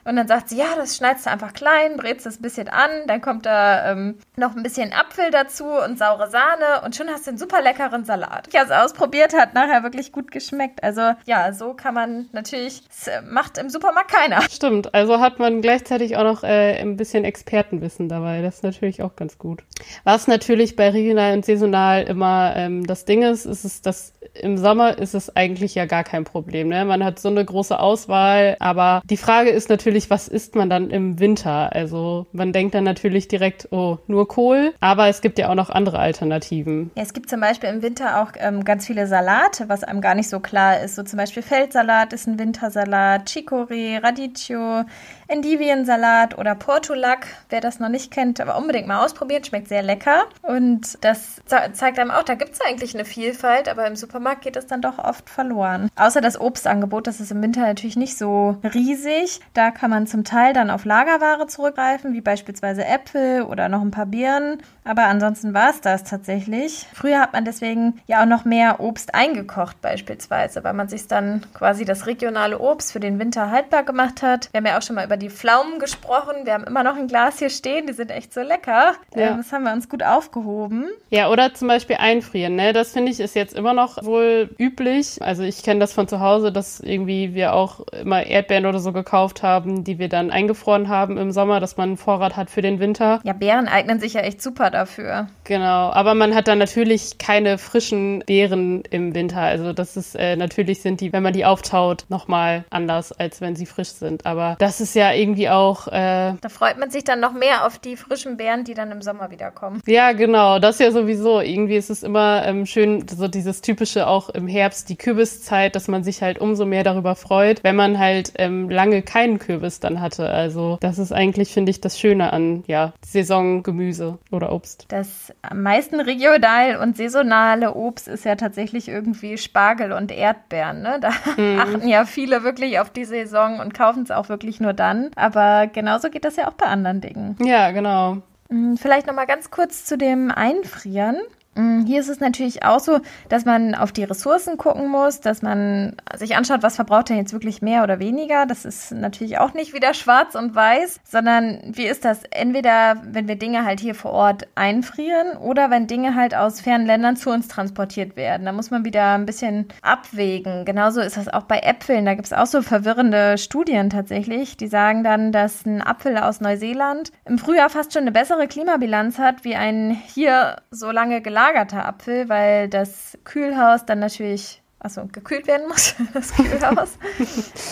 Und 0.08 0.16
dann 0.16 0.26
sagt 0.26 0.48
sie, 0.48 0.56
ja, 0.56 0.74
das 0.74 0.96
schneidest 0.96 1.26
du 1.26 1.30
einfach 1.30 1.52
klein, 1.52 1.98
brätst 1.98 2.24
es 2.24 2.38
ein 2.38 2.42
bisschen 2.42 2.68
an, 2.68 2.88
dann 3.06 3.20
kommt 3.20 3.44
da 3.44 3.92
ähm, 3.92 4.16
noch 4.36 4.56
ein 4.56 4.62
bisschen 4.62 4.90
Apfel 4.94 5.30
dazu 5.30 5.66
und 5.66 5.98
saure 5.98 6.30
Sahne 6.30 6.80
und 6.82 6.96
schon 6.96 7.08
hast 7.08 7.26
du 7.26 7.32
einen 7.32 7.38
super 7.38 7.60
leckeren 7.60 8.06
Salat. 8.06 8.48
Ich 8.50 8.58
habe 8.58 8.72
es 8.72 8.76
ausprobiert, 8.76 9.34
hat 9.34 9.52
nachher 9.52 9.82
wirklich 9.82 10.10
gut 10.10 10.30
geschmeckt. 10.30 10.82
Also 10.82 11.02
ja, 11.26 11.52
so 11.52 11.74
kann 11.74 11.92
man 11.92 12.30
natürlich, 12.32 12.84
das 12.88 13.22
macht 13.28 13.58
im 13.58 13.68
Supermarkt 13.68 14.10
keiner. 14.10 14.40
Stimmt, 14.50 14.94
also 14.94 15.20
hat 15.20 15.38
man 15.38 15.60
gleichzeitig 15.60 16.16
auch 16.16 16.24
noch 16.24 16.42
äh, 16.42 16.80
ein 16.80 16.96
bisschen 16.96 17.24
Expertenwissen 17.24 18.08
dabei. 18.08 18.40
Das 18.40 18.56
ist 18.56 18.64
natürlich 18.64 19.02
auch 19.02 19.14
ganz 19.14 19.36
gut. 19.36 19.62
Was 20.04 20.26
natürlich 20.26 20.74
bei 20.74 20.88
regional 20.88 21.34
und 21.34 21.44
saisonal 21.44 22.04
immer 22.04 22.54
ähm, 22.56 22.86
das 22.86 23.04
Ding 23.04 23.24
ist, 23.24 23.44
ist 23.44 23.64
es, 23.64 23.82
dass 23.82 24.14
im 24.34 24.56
Sommer 24.56 24.98
ist 24.98 25.14
es 25.14 25.34
eigentlich 25.36 25.74
ja 25.74 25.86
gar 25.86 26.04
kein 26.04 26.24
Problem. 26.24 26.68
Ne? 26.68 26.84
Man 26.84 27.04
hat 27.04 27.18
so 27.18 27.28
eine 27.28 27.44
große 27.44 27.78
Auswahl, 27.78 28.56
aber 28.60 29.02
die 29.04 29.16
Frage 29.16 29.50
ist 29.50 29.68
natürlich, 29.68 29.97
natürlich, 29.98 30.10
was 30.10 30.28
isst 30.28 30.54
man 30.54 30.70
dann 30.70 30.90
im 30.90 31.18
Winter? 31.18 31.72
Also 31.72 32.26
man 32.32 32.52
denkt 32.52 32.74
dann 32.74 32.84
natürlich 32.84 33.28
direkt, 33.28 33.68
oh, 33.72 33.98
nur 34.06 34.28
Kohl, 34.28 34.74
aber 34.80 35.08
es 35.08 35.20
gibt 35.20 35.38
ja 35.38 35.48
auch 35.50 35.54
noch 35.54 35.70
andere 35.70 35.98
Alternativen. 35.98 36.90
Ja, 36.94 37.02
es 37.02 37.12
gibt 37.12 37.28
zum 37.28 37.40
Beispiel 37.40 37.68
im 37.70 37.82
Winter 37.82 38.22
auch 38.22 38.32
ähm, 38.36 38.64
ganz 38.64 38.86
viele 38.86 39.06
Salate, 39.06 39.68
was 39.68 39.84
einem 39.84 40.00
gar 40.00 40.14
nicht 40.14 40.28
so 40.28 40.40
klar 40.40 40.80
ist. 40.80 40.94
So 40.94 41.02
zum 41.02 41.16
Beispiel 41.16 41.42
Feldsalat 41.42 42.12
ist 42.12 42.26
ein 42.26 42.38
Wintersalat, 42.38 43.28
Chicorée, 43.28 44.02
Radicchio, 44.02 44.84
Endiviensalat 45.26 46.38
oder 46.38 46.54
Portulak. 46.54 47.26
Wer 47.48 47.60
das 47.60 47.80
noch 47.80 47.88
nicht 47.88 48.10
kennt, 48.10 48.40
aber 48.40 48.56
unbedingt 48.56 48.86
mal 48.86 49.04
ausprobieren, 49.04 49.44
schmeckt 49.44 49.68
sehr 49.68 49.82
lecker. 49.82 50.26
Und 50.42 50.98
das 51.02 51.42
zeigt 51.46 51.98
einem 51.98 52.10
auch, 52.10 52.22
da 52.22 52.34
gibt 52.34 52.52
es 52.52 52.60
eigentlich 52.60 52.94
eine 52.94 53.04
Vielfalt, 53.04 53.68
aber 53.68 53.86
im 53.86 53.96
Supermarkt 53.96 54.42
geht 54.42 54.56
es 54.56 54.66
dann 54.66 54.80
doch 54.80 54.98
oft 54.98 55.28
verloren. 55.28 55.90
Außer 55.96 56.20
das 56.20 56.40
Obstangebot, 56.40 57.06
das 57.06 57.20
ist 57.20 57.32
im 57.32 57.42
Winter 57.42 57.60
natürlich 57.62 57.96
nicht 57.96 58.16
so 58.16 58.56
riesig. 58.62 59.40
Da 59.54 59.70
kann 59.70 59.87
man 59.88 60.06
zum 60.06 60.24
Teil 60.24 60.52
dann 60.52 60.70
auf 60.70 60.84
Lagerware 60.84 61.46
zurückgreifen, 61.46 62.12
wie 62.12 62.20
beispielsweise 62.20 62.84
Äpfel 62.84 63.42
oder 63.42 63.68
noch 63.68 63.82
ein 63.82 63.90
paar 63.90 64.06
Birnen. 64.06 64.62
Aber 64.84 65.04
ansonsten 65.04 65.52
war 65.52 65.70
es 65.70 65.80
das 65.80 66.04
tatsächlich. 66.04 66.86
Früher 66.94 67.20
hat 67.20 67.34
man 67.34 67.44
deswegen 67.44 68.00
ja 68.06 68.22
auch 68.22 68.26
noch 68.26 68.44
mehr 68.44 68.80
Obst 68.80 69.14
eingekocht 69.14 69.80
beispielsweise, 69.82 70.64
weil 70.64 70.72
man 70.72 70.88
sich 70.88 71.06
dann 71.08 71.44
quasi 71.52 71.84
das 71.84 72.06
regionale 72.06 72.58
Obst 72.58 72.92
für 72.92 73.00
den 73.00 73.18
Winter 73.18 73.50
haltbar 73.50 73.82
gemacht 73.82 74.22
hat. 74.22 74.48
Wir 74.52 74.58
haben 74.58 74.66
ja 74.66 74.78
auch 74.78 74.82
schon 74.82 74.96
mal 74.96 75.04
über 75.04 75.16
die 75.18 75.28
Pflaumen 75.28 75.78
gesprochen. 75.78 76.34
Wir 76.44 76.54
haben 76.54 76.64
immer 76.64 76.82
noch 76.82 76.96
ein 76.96 77.06
Glas 77.06 77.38
hier 77.38 77.50
stehen, 77.50 77.86
die 77.86 77.92
sind 77.92 78.10
echt 78.10 78.32
so 78.32 78.40
lecker. 78.40 78.94
Ja. 79.14 79.30
Ähm, 79.30 79.36
das 79.38 79.52
haben 79.52 79.64
wir 79.64 79.72
uns 79.72 79.88
gut 79.88 80.02
aufgehoben. 80.02 80.86
Ja, 81.10 81.30
oder 81.30 81.52
zum 81.52 81.68
Beispiel 81.68 81.96
einfrieren. 81.96 82.56
Ne? 82.56 82.72
Das 82.72 82.92
finde 82.92 83.12
ich 83.12 83.20
ist 83.20 83.34
jetzt 83.34 83.54
immer 83.54 83.74
noch 83.74 84.02
wohl 84.04 84.50
üblich. 84.58 85.20
Also 85.20 85.42
ich 85.42 85.62
kenne 85.62 85.80
das 85.80 85.92
von 85.92 86.08
zu 86.08 86.20
Hause, 86.20 86.52
dass 86.52 86.80
irgendwie 86.80 87.34
wir 87.34 87.54
auch 87.54 87.80
immer 87.88 88.24
Erdbeeren 88.24 88.66
oder 88.66 88.78
so 88.78 88.92
gekauft 88.92 89.42
haben, 89.68 89.84
die 89.84 89.98
wir 89.98 90.08
dann 90.08 90.30
eingefroren 90.30 90.88
haben 90.88 91.16
im 91.18 91.30
Sommer, 91.30 91.60
dass 91.60 91.76
man 91.76 91.90
einen 91.90 91.96
Vorrat 91.96 92.36
hat 92.36 92.50
für 92.50 92.62
den 92.62 92.80
Winter. 92.80 93.20
Ja, 93.24 93.32
Beeren 93.32 93.68
eignen 93.68 94.00
sich 94.00 94.14
ja 94.14 94.20
echt 94.20 94.42
super 94.42 94.70
dafür. 94.70 95.28
Genau, 95.44 95.90
aber 95.90 96.14
man 96.14 96.34
hat 96.34 96.48
dann 96.48 96.58
natürlich 96.58 97.18
keine 97.18 97.58
frischen 97.58 98.22
Beeren 98.26 98.82
im 98.90 99.14
Winter. 99.14 99.40
Also 99.40 99.72
das 99.72 99.96
ist 99.96 100.14
äh, 100.14 100.36
natürlich 100.36 100.82
sind 100.82 101.00
die, 101.00 101.12
wenn 101.12 101.22
man 101.22 101.32
die 101.32 101.44
auftaut, 101.44 102.04
nochmal 102.08 102.64
anders, 102.70 103.12
als 103.12 103.40
wenn 103.40 103.56
sie 103.56 103.66
frisch 103.66 103.90
sind. 103.90 104.26
Aber 104.26 104.56
das 104.58 104.80
ist 104.80 104.94
ja 104.94 105.12
irgendwie 105.12 105.48
auch. 105.48 105.88
Äh, 105.88 106.34
da 106.40 106.48
freut 106.48 106.78
man 106.78 106.90
sich 106.90 107.04
dann 107.04 107.20
noch 107.20 107.32
mehr 107.32 107.66
auf 107.66 107.78
die 107.78 107.96
frischen 107.96 108.36
Beeren, 108.36 108.64
die 108.64 108.74
dann 108.74 108.90
im 108.90 109.02
Sommer 109.02 109.30
wieder 109.30 109.50
kommen. 109.50 109.80
Ja, 109.86 110.12
genau. 110.12 110.58
Das 110.58 110.78
ja 110.78 110.90
sowieso. 110.90 111.40
Irgendwie 111.40 111.76
ist 111.76 111.90
es 111.90 112.02
immer 112.02 112.44
ähm, 112.46 112.66
schön, 112.66 113.06
so 113.08 113.28
dieses 113.28 113.60
typische 113.60 114.06
auch 114.06 114.28
im 114.30 114.46
Herbst, 114.46 114.88
die 114.88 114.96
Kürbiszeit, 114.96 115.74
dass 115.74 115.88
man 115.88 116.04
sich 116.04 116.22
halt 116.22 116.38
umso 116.38 116.64
mehr 116.64 116.84
darüber 116.84 117.14
freut, 117.14 117.62
wenn 117.64 117.76
man 117.76 117.98
halt 117.98 118.32
ähm, 118.36 118.70
lange 118.70 119.02
keinen 119.02 119.38
Kürbis 119.38 119.57
dann 119.80 120.00
hatte. 120.00 120.30
Also 120.30 120.78
das 120.80 120.98
ist 120.98 121.12
eigentlich, 121.12 121.52
finde 121.52 121.70
ich, 121.70 121.80
das 121.80 121.98
Schöne 121.98 122.32
an 122.32 122.64
ja 122.66 122.92
Saisongemüse 123.04 124.18
oder 124.30 124.52
Obst. 124.52 124.86
Das 124.88 125.32
am 125.42 125.62
meisten 125.62 126.00
regional 126.00 126.76
und 126.76 126.96
saisonale 126.96 127.74
Obst 127.74 128.08
ist 128.08 128.24
ja 128.24 128.36
tatsächlich 128.36 128.88
irgendwie 128.88 129.38
Spargel 129.38 129.92
und 129.92 130.12
Erdbeeren. 130.12 130.82
Ne? 130.82 130.98
Da 131.00 131.10
mhm. 131.36 131.58
achten 131.58 131.88
ja 131.88 132.04
viele 132.04 132.42
wirklich 132.42 132.80
auf 132.80 132.90
die 132.90 133.04
Saison 133.04 133.60
und 133.60 133.74
kaufen 133.74 134.02
es 134.02 134.10
auch 134.10 134.28
wirklich 134.28 134.60
nur 134.60 134.72
dann. 134.72 135.10
Aber 135.16 135.66
genauso 135.66 136.10
geht 136.10 136.24
das 136.24 136.36
ja 136.36 136.48
auch 136.48 136.54
bei 136.54 136.66
anderen 136.66 137.00
Dingen. 137.00 137.36
Ja, 137.42 137.70
genau. 137.70 138.18
Mm, 138.48 138.76
vielleicht 138.76 139.06
noch 139.06 139.14
mal 139.14 139.26
ganz 139.26 139.50
kurz 139.50 139.84
zu 139.84 139.98
dem 139.98 140.30
Einfrieren. 140.30 141.16
Mm, 141.58 141.84
hier 141.86 142.00
ist 142.00 142.08
es 142.08 142.20
natürlich 142.20 142.62
auch 142.62 142.78
so, 142.78 143.00
dass 143.28 143.44
man 143.44 143.74
auf 143.74 143.90
die 143.90 144.04
Ressourcen 144.04 144.56
gucken 144.58 144.88
muss, 144.88 145.20
dass 145.20 145.42
man 145.42 145.96
sich 146.16 146.36
anschaut, 146.36 146.62
was 146.62 146.76
verbraucht 146.76 147.08
denn 147.08 147.16
jetzt 147.16 147.32
wirklich 147.32 147.62
mehr 147.62 147.82
oder 147.82 147.98
weniger. 147.98 148.46
Das 148.46 148.64
ist 148.64 148.92
natürlich 148.92 149.38
auch 149.38 149.54
nicht 149.54 149.74
wieder 149.74 149.92
schwarz 149.92 150.36
und 150.36 150.54
weiß, 150.54 151.00
sondern 151.02 151.60
wie 151.64 151.86
ist 151.86 152.04
das? 152.04 152.22
Entweder, 152.30 153.02
wenn 153.04 153.26
wir 153.26 153.36
Dinge 153.36 153.64
halt 153.64 153.80
hier 153.80 153.96
vor 153.96 154.12
Ort 154.12 154.46
einfrieren 154.54 155.36
oder 155.36 155.68
wenn 155.68 155.88
Dinge 155.88 156.14
halt 156.14 156.32
aus 156.32 156.60
fernen 156.60 156.86
Ländern 156.86 157.16
zu 157.16 157.30
uns 157.30 157.48
transportiert 157.48 158.14
werden. 158.14 158.46
Da 158.46 158.52
muss 158.52 158.70
man 158.70 158.84
wieder 158.84 159.14
ein 159.14 159.26
bisschen 159.26 159.66
abwägen. 159.82 160.64
Genauso 160.64 161.00
ist 161.00 161.16
das 161.16 161.28
auch 161.28 161.42
bei 161.42 161.58
Äpfeln. 161.58 162.04
Da 162.04 162.14
gibt 162.14 162.26
es 162.26 162.32
auch 162.32 162.46
so 162.46 162.62
verwirrende 162.62 163.36
Studien 163.36 163.90
tatsächlich, 163.90 164.56
die 164.56 164.68
sagen 164.68 165.02
dann, 165.02 165.32
dass 165.32 165.66
ein 165.66 165.82
Apfel 165.82 166.18
aus 166.18 166.40
Neuseeland 166.40 167.10
im 167.24 167.38
Frühjahr 167.38 167.68
fast 167.68 167.92
schon 167.92 168.02
eine 168.02 168.12
bessere 168.12 168.46
Klimabilanz 168.46 169.18
hat 169.18 169.42
wie 169.42 169.56
ein 169.56 169.90
hier 169.90 170.56
so 170.70 170.92
lange 170.92 171.20
gelagerter 171.20 171.47
Apfel, 171.56 172.28
weil 172.28 172.68
das 172.68 173.18
Kühlhaus 173.24 173.86
dann 173.86 173.98
natürlich 173.98 174.62
also 174.80 175.06
gekühlt 175.10 175.46
werden 175.46 175.66
muss, 175.68 175.96
das 176.14 176.32
Kühlhaus. 176.34 176.98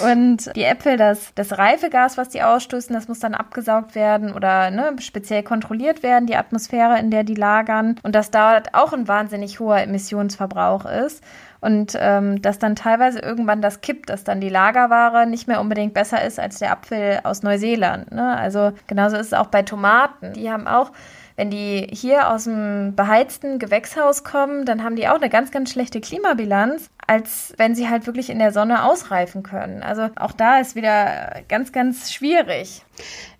und 0.04 0.54
die 0.56 0.64
Äpfel, 0.64 0.96
das, 0.96 1.32
das 1.34 1.56
Reifegas, 1.56 2.18
was 2.18 2.30
die 2.30 2.42
ausstoßen, 2.42 2.94
das 2.94 3.08
muss 3.08 3.20
dann 3.20 3.34
abgesaugt 3.34 3.94
werden 3.94 4.32
oder 4.32 4.70
ne, 4.70 4.96
speziell 4.98 5.42
kontrolliert 5.42 6.02
werden, 6.02 6.26
die 6.26 6.36
Atmosphäre, 6.36 6.98
in 6.98 7.10
der 7.10 7.22
die 7.24 7.34
lagern. 7.34 7.96
Und 8.02 8.14
das 8.14 8.30
dauert 8.30 8.74
auch 8.74 8.92
ein 8.92 9.06
wahnsinnig 9.06 9.60
hoher 9.60 9.78
Emissionsverbrauch 9.78 10.84
ist. 10.84 11.22
Und 11.60 11.96
ähm, 11.98 12.42
dass 12.42 12.58
dann 12.58 12.76
teilweise 12.76 13.18
irgendwann 13.20 13.62
das 13.62 13.80
kippt, 13.80 14.10
dass 14.10 14.24
dann 14.24 14.40
die 14.40 14.48
Lagerware 14.48 15.26
nicht 15.26 15.48
mehr 15.48 15.60
unbedingt 15.60 15.94
besser 15.94 16.22
ist 16.24 16.38
als 16.38 16.58
der 16.58 16.70
Apfel 16.70 17.20
aus 17.24 17.42
Neuseeland. 17.42 18.12
Ne? 18.12 18.36
Also 18.36 18.72
genauso 18.86 19.16
ist 19.16 19.28
es 19.28 19.32
auch 19.32 19.46
bei 19.46 19.62
Tomaten. 19.62 20.34
Die 20.34 20.50
haben 20.50 20.66
auch 20.66 20.92
wenn 21.36 21.50
die 21.50 21.86
hier 21.92 22.30
aus 22.30 22.44
dem 22.44 22.94
beheizten 22.96 23.58
Gewächshaus 23.58 24.24
kommen, 24.24 24.64
dann 24.64 24.82
haben 24.82 24.96
die 24.96 25.08
auch 25.08 25.16
eine 25.16 25.28
ganz, 25.28 25.50
ganz 25.50 25.70
schlechte 25.70 26.00
Klimabilanz, 26.00 26.90
als 27.06 27.52
wenn 27.58 27.74
sie 27.74 27.88
halt 27.88 28.06
wirklich 28.06 28.30
in 28.30 28.38
der 28.38 28.52
Sonne 28.52 28.84
ausreifen 28.84 29.42
können. 29.42 29.82
Also 29.82 30.08
auch 30.16 30.32
da 30.32 30.58
ist 30.58 30.74
wieder 30.74 31.42
ganz, 31.48 31.72
ganz 31.72 32.12
schwierig. 32.12 32.82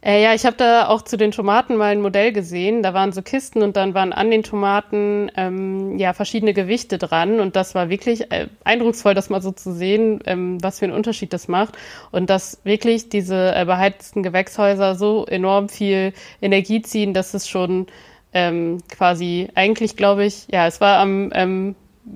Äh, 0.02 0.22
ja, 0.22 0.34
ich 0.34 0.46
habe 0.46 0.56
da 0.56 0.88
auch 0.88 1.02
zu 1.02 1.16
den 1.16 1.32
Tomaten 1.32 1.76
mal 1.76 1.92
ein 1.92 2.00
Modell 2.00 2.32
gesehen. 2.32 2.82
Da 2.82 2.94
waren 2.94 3.12
so 3.12 3.22
Kisten 3.22 3.62
und 3.62 3.76
dann 3.76 3.94
waren 3.94 4.12
an 4.12 4.30
den 4.30 4.42
Tomaten 4.42 5.30
ähm, 5.36 5.98
ja 5.98 6.12
verschiedene 6.12 6.54
Gewichte 6.54 6.98
dran 6.98 7.40
und 7.40 7.56
das 7.56 7.74
war 7.74 7.88
wirklich 7.90 8.30
äh, 8.30 8.48
eindrucksvoll, 8.64 9.14
das 9.14 9.30
mal 9.30 9.42
so 9.42 9.52
zu 9.52 9.72
sehen, 9.72 10.20
ähm, 10.26 10.62
was 10.62 10.78
für 10.78 10.84
einen 10.84 10.94
Unterschied 10.94 11.32
das 11.32 11.48
macht 11.48 11.76
und 12.12 12.30
dass 12.30 12.60
wirklich 12.64 13.08
diese 13.08 13.54
äh, 13.54 13.64
beheizten 13.64 14.22
Gewächshäuser 14.22 14.94
so 14.94 15.26
enorm 15.26 15.68
viel 15.68 16.12
Energie 16.40 16.82
ziehen, 16.82 17.12
dass 17.12 17.34
es 17.34 17.48
schon 17.48 17.86
ähm, 18.32 18.78
quasi 18.88 19.48
eigentlich, 19.54 19.96
glaube 19.96 20.24
ich, 20.24 20.46
ja, 20.50 20.66
es 20.66 20.80
war 20.80 20.98
am 20.98 21.32
ähm, 21.34 21.74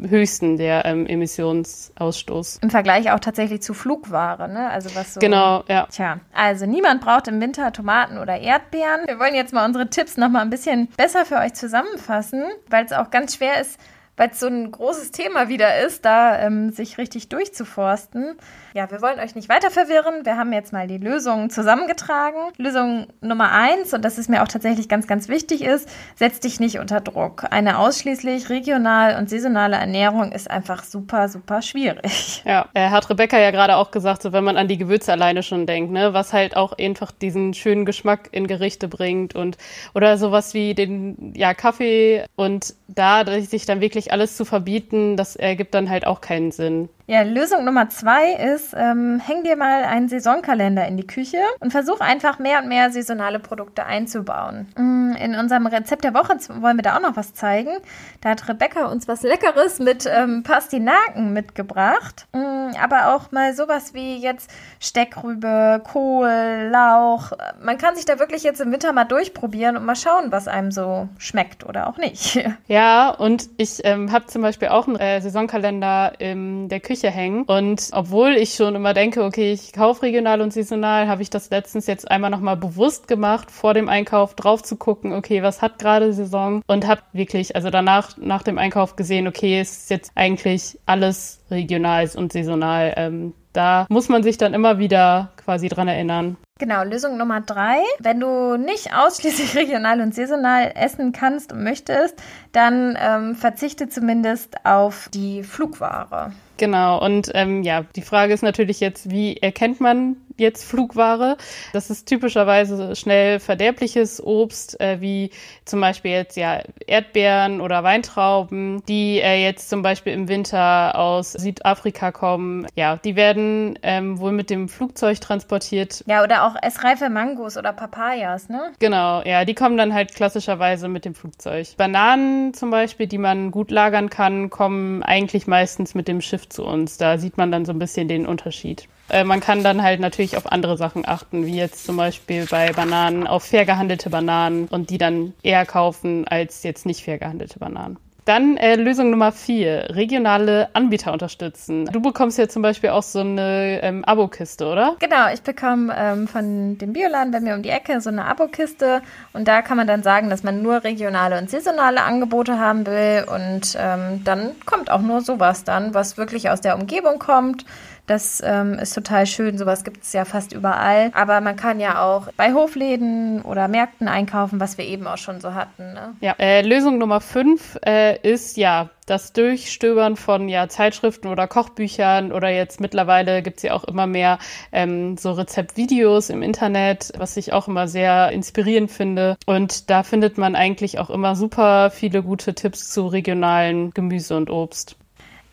höchsten 0.09 0.57
der 0.57 0.85
ähm, 0.85 1.07
Emissionsausstoß. 1.07 2.59
Im 2.63 2.71
Vergleich 2.71 3.11
auch 3.13 3.21
tatsächlich 3.21 3.63
zu 3.63 3.75
Flugware, 3.75 4.49
ne? 4.49 4.71
Also 4.71 4.95
was 4.95 5.15
so. 5.15 5.21
Genau, 5.21 5.65
ja. 5.69 5.87
Tja, 5.91 6.21
also 6.33 6.67
niemand 6.67 7.01
braucht 7.01 7.29
im 7.29 7.41
Winter 7.41 7.73
Tomaten 7.73 8.19
oder 8.19 8.39
Erdbeeren. 8.39 9.07
Wir 9.07 9.19
wollen 9.19 9.35
jetzt 9.35 9.53
mal 9.53 9.67
unsere 9.67 9.91
Tipps 9.91 10.17
noch 10.17 10.29
mal 10.29 10.43
ein 10.43 10.51
bisschen 10.51 10.89
besser 10.97 11.25
für 11.25 11.37
euch 11.37 11.55
zusammenfassen, 11.55 12.45
weil 12.69 12.85
es 12.85 12.93
auch 12.93 13.11
ganz 13.11 13.37
schwer 13.37 13.61
ist, 13.61 13.79
weil 14.21 14.29
es 14.33 14.41
so 14.41 14.49
ein 14.49 14.71
großes 14.71 15.13
Thema 15.13 15.49
wieder 15.49 15.79
ist, 15.79 16.05
da 16.05 16.39
ähm, 16.41 16.73
sich 16.73 16.99
richtig 16.99 17.31
durchzuforsten. 17.31 18.37
Ja, 18.75 18.91
wir 18.91 19.01
wollen 19.01 19.19
euch 19.19 19.35
nicht 19.35 19.49
weiter 19.49 19.71
verwirren. 19.71 20.27
Wir 20.27 20.37
haben 20.37 20.53
jetzt 20.53 20.75
mal 20.75 20.87
die 20.87 20.99
Lösungen 20.99 21.49
zusammengetragen. 21.49 22.39
Lösung 22.59 23.07
Nummer 23.23 23.51
eins, 23.51 23.95
und 23.95 24.05
das 24.05 24.19
ist 24.19 24.29
mir 24.29 24.43
auch 24.43 24.49
tatsächlich 24.49 24.91
ganz, 24.91 25.07
ganz 25.07 25.29
wichtig 25.29 25.63
ist, 25.63 25.89
setz 26.17 26.39
dich 26.39 26.61
nicht 26.61 26.79
unter 26.79 27.01
Druck. 27.01 27.47
Eine 27.51 27.79
ausschließlich 27.79 28.51
regional 28.51 29.17
und 29.17 29.31
saisonale 29.31 29.77
Ernährung 29.77 30.33
ist 30.33 30.51
einfach 30.51 30.85
super, 30.85 31.31
super 31.31 31.63
schwierig. 31.63 32.43
Ja, 32.45 32.69
er 32.75 32.91
hat 32.91 33.09
Rebecca 33.09 33.39
ja 33.39 33.51
gerade 33.51 33.77
auch 33.77 33.91
gesagt, 33.91 34.21
so 34.21 34.33
wenn 34.33 34.45
man 34.45 34.59
an 34.59 34.69
die 34.69 34.77
Gewürze 34.77 35.13
alleine 35.13 35.43
schon 35.43 35.65
denkt, 35.65 35.93
ne, 35.93 36.13
was 36.13 36.35
halt 36.35 36.57
auch 36.57 36.75
einfach 36.79 37.11
diesen 37.11 37.55
schönen 37.55 37.87
Geschmack 37.87 38.29
in 38.33 38.47
Gerichte 38.47 38.87
bringt 38.87 39.35
und 39.35 39.57
oder 39.95 40.19
sowas 40.19 40.53
wie 40.53 40.75
den 40.75 41.33
ja 41.35 41.55
Kaffee 41.55 42.27
und 42.37 42.75
da 42.89 43.25
sich 43.41 43.67
dann 43.67 43.81
wirklich 43.81 44.10
alles 44.13 44.37
zu 44.37 44.45
verbieten, 44.45 45.17
das 45.17 45.37
ergibt 45.37 45.75
dann 45.75 45.91
halt 45.91 46.07
auch 46.07 46.21
keinen 46.21 46.53
Sinn. 46.53 46.89
Ja, 47.11 47.23
Lösung 47.23 47.65
Nummer 47.65 47.89
zwei 47.89 48.35
ist, 48.35 48.73
ähm, 48.73 49.19
häng 49.19 49.43
dir 49.43 49.57
mal 49.57 49.83
einen 49.83 50.09
Saisonkalender 50.09 50.87
in 50.87 50.97
die 50.97 51.09
Küche 51.09 51.39
und 51.59 51.73
versuch 51.73 51.99
einfach 51.99 52.39
mehr 52.39 52.63
und 52.63 52.69
mehr 52.69 52.93
saisonale 52.93 53.41
Produkte 53.41 53.85
einzubauen. 53.85 54.69
Mm, 54.77 55.15
in 55.21 55.35
unserem 55.35 55.67
Rezept 55.67 56.05
der 56.05 56.15
Woche 56.15 56.37
wollen 56.61 56.77
wir 56.77 56.85
da 56.85 56.97
auch 56.97 57.01
noch 57.01 57.17
was 57.17 57.35
zeigen. 57.35 57.73
Da 58.21 58.29
hat 58.29 58.49
Rebecca 58.49 58.87
uns 58.87 59.09
was 59.09 59.23
Leckeres 59.23 59.81
mit 59.81 60.09
ähm, 60.09 60.45
Pastinaken 60.45 61.33
mitgebracht. 61.33 62.29
Mm, 62.33 62.77
aber 62.81 63.17
auch 63.17 63.33
mal 63.33 63.55
sowas 63.55 63.93
wie 63.93 64.19
jetzt 64.19 64.49
Steckrübe, 64.79 65.83
Kohl, 65.83 66.69
Lauch. 66.71 67.33
Man 67.61 67.77
kann 67.77 67.97
sich 67.97 68.05
da 68.05 68.21
wirklich 68.21 68.45
jetzt 68.45 68.61
im 68.61 68.71
Winter 68.71 68.93
mal 68.93 69.03
durchprobieren 69.03 69.77
und 69.77 69.85
mal 69.85 69.97
schauen, 69.97 70.31
was 70.31 70.47
einem 70.47 70.71
so 70.71 71.09
schmeckt 71.19 71.67
oder 71.67 71.89
auch 71.89 71.97
nicht. 71.97 72.39
Ja, 72.69 73.11
und 73.11 73.49
ich 73.57 73.81
ähm, 73.85 74.13
habe 74.13 74.27
zum 74.27 74.43
Beispiel 74.43 74.69
auch 74.69 74.87
einen 74.87 74.97
äh, 74.97 75.21
Saisonkalender 75.21 76.13
in 76.21 76.69
der 76.69 76.79
Küche 76.79 77.00
Küche 77.01 77.11
hängen. 77.11 77.45
Und 77.45 77.89
obwohl 77.93 78.31
ich 78.31 78.55
schon 78.55 78.75
immer 78.75 78.95
denke, 78.95 79.25
okay, 79.25 79.53
ich 79.53 79.73
kaufe 79.73 80.03
regional 80.03 80.41
und 80.41 80.53
saisonal, 80.53 81.09
habe 81.09 81.23
ich 81.23 81.31
das 81.31 81.51
letztens 81.51 81.87
jetzt 81.87 82.11
einmal 82.11 82.31
nochmal 82.31 82.57
bewusst 82.57 83.09
gemacht, 83.09 83.51
vor 83.51 83.75
dem 83.75 83.89
Einkauf 83.89 84.35
drauf 84.35 84.63
zu 84.63 84.77
gucken, 84.77 85.13
okay, 85.13 85.43
was 85.43 85.63
hat 85.63 85.79
gerade 85.79 86.13
Saison 86.13 86.63
und 86.67 86.87
habe 86.87 87.03
wirklich, 87.13 87.57
also 87.57 87.71
danach, 87.71 88.17
nach 88.19 88.43
dem 88.43 88.59
Einkauf 88.59 88.97
gesehen, 88.97 89.27
okay, 89.27 89.61
es 89.61 89.79
ist 89.79 89.91
jetzt 89.91 90.13
eigentlich 90.15 90.79
alles 90.87 91.43
regional 91.51 92.09
und 92.15 92.33
saisonal. 92.33 92.95
Ähm, 92.97 93.35
da 93.53 93.87
muss 93.89 94.09
man 94.09 94.23
sich 94.23 94.39
dann 94.39 94.55
immer 94.55 94.79
wieder 94.79 95.33
quasi 95.37 95.69
dran 95.69 95.89
erinnern. 95.89 96.37
Genau, 96.61 96.85
Lösung 96.85 97.17
Nummer 97.17 97.41
drei. 97.41 97.79
Wenn 98.01 98.21
du 98.21 98.59
nicht 98.59 98.95
ausschließlich 98.95 99.55
regional 99.57 100.03
und 100.03 100.15
saisonal 100.15 100.73
essen 100.75 101.13
kannst 101.13 101.55
und 101.55 101.65
möchtest, 101.65 102.15
dann 102.53 102.99
ähm, 103.01 103.35
verzichte 103.35 103.89
zumindest 103.89 104.57
auf 104.67 105.09
die 105.09 105.43
Flugware. 105.43 106.33
Genau, 106.59 107.03
und 107.03 107.31
ähm, 107.33 107.63
ja, 107.63 107.87
die 107.97 108.03
Frage 108.03 108.35
ist 108.35 108.43
natürlich 108.43 108.79
jetzt, 108.79 109.09
wie 109.09 109.39
erkennt 109.39 109.81
man 109.81 110.17
jetzt 110.41 110.65
Flugware? 110.65 111.37
Das 111.73 111.91
ist 111.91 112.07
typischerweise 112.07 112.97
schnell 112.97 113.39
verderbliches 113.39 114.23
Obst, 114.23 114.81
äh, 114.81 115.01
wie 115.01 115.31
zum 115.65 115.81
Beispiel 115.81 116.11
jetzt 116.11 116.37
ja 116.37 116.63
Erdbeeren 116.87 117.61
oder 117.61 117.85
Weintrauben, 117.85 118.83
die 118.87 119.21
äh, 119.21 119.43
jetzt 119.43 119.71
zum 119.71 119.83
Beispiel 119.83 120.13
im 120.13 120.29
Winter 120.29 120.99
aus 120.99 121.33
Südafrika 121.33 122.11
kommen. 122.11 122.67
Ja, 122.75 122.97
die 122.97 123.17
werden 123.17 123.79
ähm, 123.83 124.19
wohl 124.19 124.33
mit 124.33 124.51
dem 124.51 124.69
Flugzeug 124.69 125.21
transportiert. 125.21 126.03
Ja, 126.07 126.25
oder 126.25 126.47
auch 126.47 126.57
essreife 126.61 127.09
Mangos 127.09 127.57
oder 127.57 127.73
Papayas, 127.73 128.49
ne? 128.49 128.73
Genau, 128.79 129.23
ja, 129.23 129.45
die 129.45 129.55
kommen 129.55 129.77
dann 129.77 129.95
halt 129.95 130.15
klassischerweise 130.15 130.89
mit 130.89 131.05
dem 131.05 131.15
Flugzeug. 131.15 131.69
Bananen 131.77 132.55
zum 132.55 132.71
Beispiel, 132.71 133.07
die 133.07 133.19
man 133.19 133.51
gut 133.51 133.71
lagern 133.71 134.11
kann, 134.11 134.51
kommen 134.51 135.03
eigentlich 135.03 135.47
meistens 135.47 135.95
mit 135.95 136.09
dem 136.09 136.21
Schiff 136.21 136.49
zu 136.49 136.65
uns. 136.65 136.97
Da 136.97 137.19
sieht 137.19 137.37
man 137.37 137.53
dann 137.53 137.65
so 137.65 137.73
ein 137.73 137.79
bisschen 137.79 138.09
den 138.09 138.27
Unterschied. 138.27 138.89
Äh, 139.11 139.25
man 139.25 139.41
kann 139.41 139.63
dann 139.63 139.83
halt 139.83 140.01
natürlich 140.01 140.37
auf 140.37 140.51
andere 140.51 140.77
Sachen 140.77 141.07
achten, 141.07 141.47
wie 141.47 141.57
jetzt 141.57 141.85
zum 141.85 141.97
Beispiel 141.97 142.47
bei 142.51 142.73
Bananen 142.73 143.27
auf 143.27 143.45
fair 143.45 143.65
gehandelte 143.65 144.11
Bananen 144.11 144.69
und 144.69 144.91
die 144.91 144.99
dann 144.99 145.35
eher 145.43 145.67
kaufen 145.67 146.27
als 146.29 146.63
jetzt 146.63 146.87
nicht 146.87 147.05
fair 147.05 147.19
gehandelte 147.19 147.59
Bananen. 147.59 147.99
Dann 148.25 148.57
äh, 148.59 148.77
Lösung 148.77 149.11
Nummer 149.11 149.33
vier, 149.33 149.89
regionale 149.91 150.69
Anbieter 150.75 151.13
unterstützen. 151.13 151.87
Du 151.87 152.01
bekommst 152.01 152.39
ja 152.39 152.49
zum 152.49 152.63
Beispiel 152.63 152.91
auch 152.91 153.03
so 153.03 153.21
eine 153.21 153.81
ähm, 153.83 154.05
Abokiste, 154.05 154.67
oder? 154.67 154.97
Genau, 155.01 155.33
ich 155.33 155.43
bekomme 155.43 155.93
ähm, 155.97 156.29
von 156.29 156.79
dem 156.79 156.93
Bioladen 156.93 157.33
bei 157.33 157.41
mir 157.41 157.55
um 157.55 157.63
die 157.63 157.71
Ecke 157.71 158.01
so 158.01 158.11
eine 158.11 158.27
Abokiste 158.27 159.03
und 159.33 159.49
da 159.49 159.63
kann 159.63 159.77
man 159.77 159.87
dann 159.87 160.03
sagen, 160.03 160.31
dass 160.31 160.43
man 160.43 160.63
nur 160.63 160.85
regionale 160.85 161.39
und 161.39 161.51
saisonale 161.51 162.03
Angebote 162.03 162.59
haben 162.59 162.87
will 162.87 163.25
und 163.27 163.77
ähm, 163.77 164.23
dann 164.23 164.51
kommt 164.67 164.91
auch 164.91 165.01
nur 165.01 165.23
sowas 165.23 165.65
dann, 165.65 165.95
was 165.95 166.17
wirklich 166.17 166.51
aus 166.51 166.61
der 166.61 166.77
Umgebung 166.79 167.19
kommt 167.19 167.65
das 168.11 168.43
ähm, 168.45 168.75
ist 168.75 168.93
total 168.93 169.25
schön. 169.25 169.57
Sowas 169.57 169.85
gibt 169.85 170.03
es 170.03 170.13
ja 170.13 170.25
fast 170.25 170.53
überall. 170.53 171.13
Aber 171.15 171.41
man 171.41 171.55
kann 171.55 171.79
ja 171.79 172.03
auch 172.03 172.27
bei 172.37 172.53
Hofläden 172.53 173.41
oder 173.43 173.69
Märkten 173.69 174.09
einkaufen, 174.09 174.59
was 174.59 174.79
wir 174.79 174.85
eben 174.85 175.07
auch 175.07 175.17
schon 175.17 175.41
so 175.41 175.55
hatten. 175.55 175.93
Ne? 175.93 176.15
Ja, 176.21 176.35
äh, 176.41 176.63
Lösung 176.63 176.99
Nummer 176.99 177.21
fünf 177.21 177.79
äh, 177.87 178.19
ist 178.29 178.57
ja 178.57 178.91
das 179.07 179.33
Durchstöbern 179.33 180.17
von 180.17 180.49
ja, 180.49 180.69
Zeitschriften 180.69 181.29
oder 181.29 181.47
Kochbüchern 181.47 182.33
oder 182.33 182.49
jetzt 182.49 182.81
mittlerweile 182.81 183.43
gibt 183.43 183.59
es 183.59 183.63
ja 183.63 183.75
auch 183.75 183.85
immer 183.85 184.09
mehr 184.09 184.41
ähm, 184.73 185.17
so 185.17 185.31
Rezeptvideos 185.31 186.31
im 186.31 186.43
Internet, 186.43 187.13
was 187.17 187.37
ich 187.37 187.53
auch 187.53 187.69
immer 187.69 187.87
sehr 187.87 188.33
inspirierend 188.33 188.91
finde. 188.91 189.37
Und 189.47 189.89
da 189.89 190.03
findet 190.03 190.37
man 190.37 190.57
eigentlich 190.57 190.99
auch 190.99 191.11
immer 191.11 191.37
super 191.37 191.91
viele 191.91 192.25
gute 192.25 192.55
Tipps 192.55 192.91
zu 192.91 193.07
regionalen 193.07 193.93
Gemüse 193.93 194.37
und 194.37 194.51
Obst. 194.51 194.97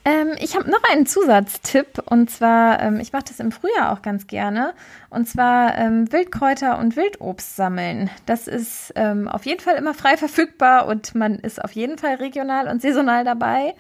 Ähm, 0.08 0.36
ich 0.40 0.56
habe 0.56 0.72
noch 0.72 0.84
einen 0.90 1.06
Zusatztipp 1.06 2.02
und 2.06 2.32
zwar, 2.32 2.82
ähm, 2.82 3.02
ich 3.02 3.12
mache 3.12 3.26
das 3.28 3.42
im 3.42 3.52
Frühjahr 3.52 3.92
auch 3.92 4.02
ganz 4.02 4.26
gerne 4.26 4.74
und 5.10 5.28
zwar 5.28 5.78
ähm, 5.78 6.10
Wildkräuter 6.10 6.80
und 6.80 6.96
Wildobst 6.96 7.58
sammeln. 7.58 8.10
Das 8.26 8.48
ist 8.48 8.94
ähm, 8.96 9.28
auf 9.28 9.46
jeden 9.46 9.60
Fall 9.60 9.76
immer 9.76 9.94
frei 9.94 10.16
verfügbar 10.16 10.88
und 10.88 11.14
man 11.14 11.36
ist 11.36 11.62
auf 11.62 11.74
jeden 11.74 11.98
Fall 11.98 12.16
regional 12.16 12.70
und 12.70 12.82
saisonal 12.82 13.26
dabei 13.26 13.74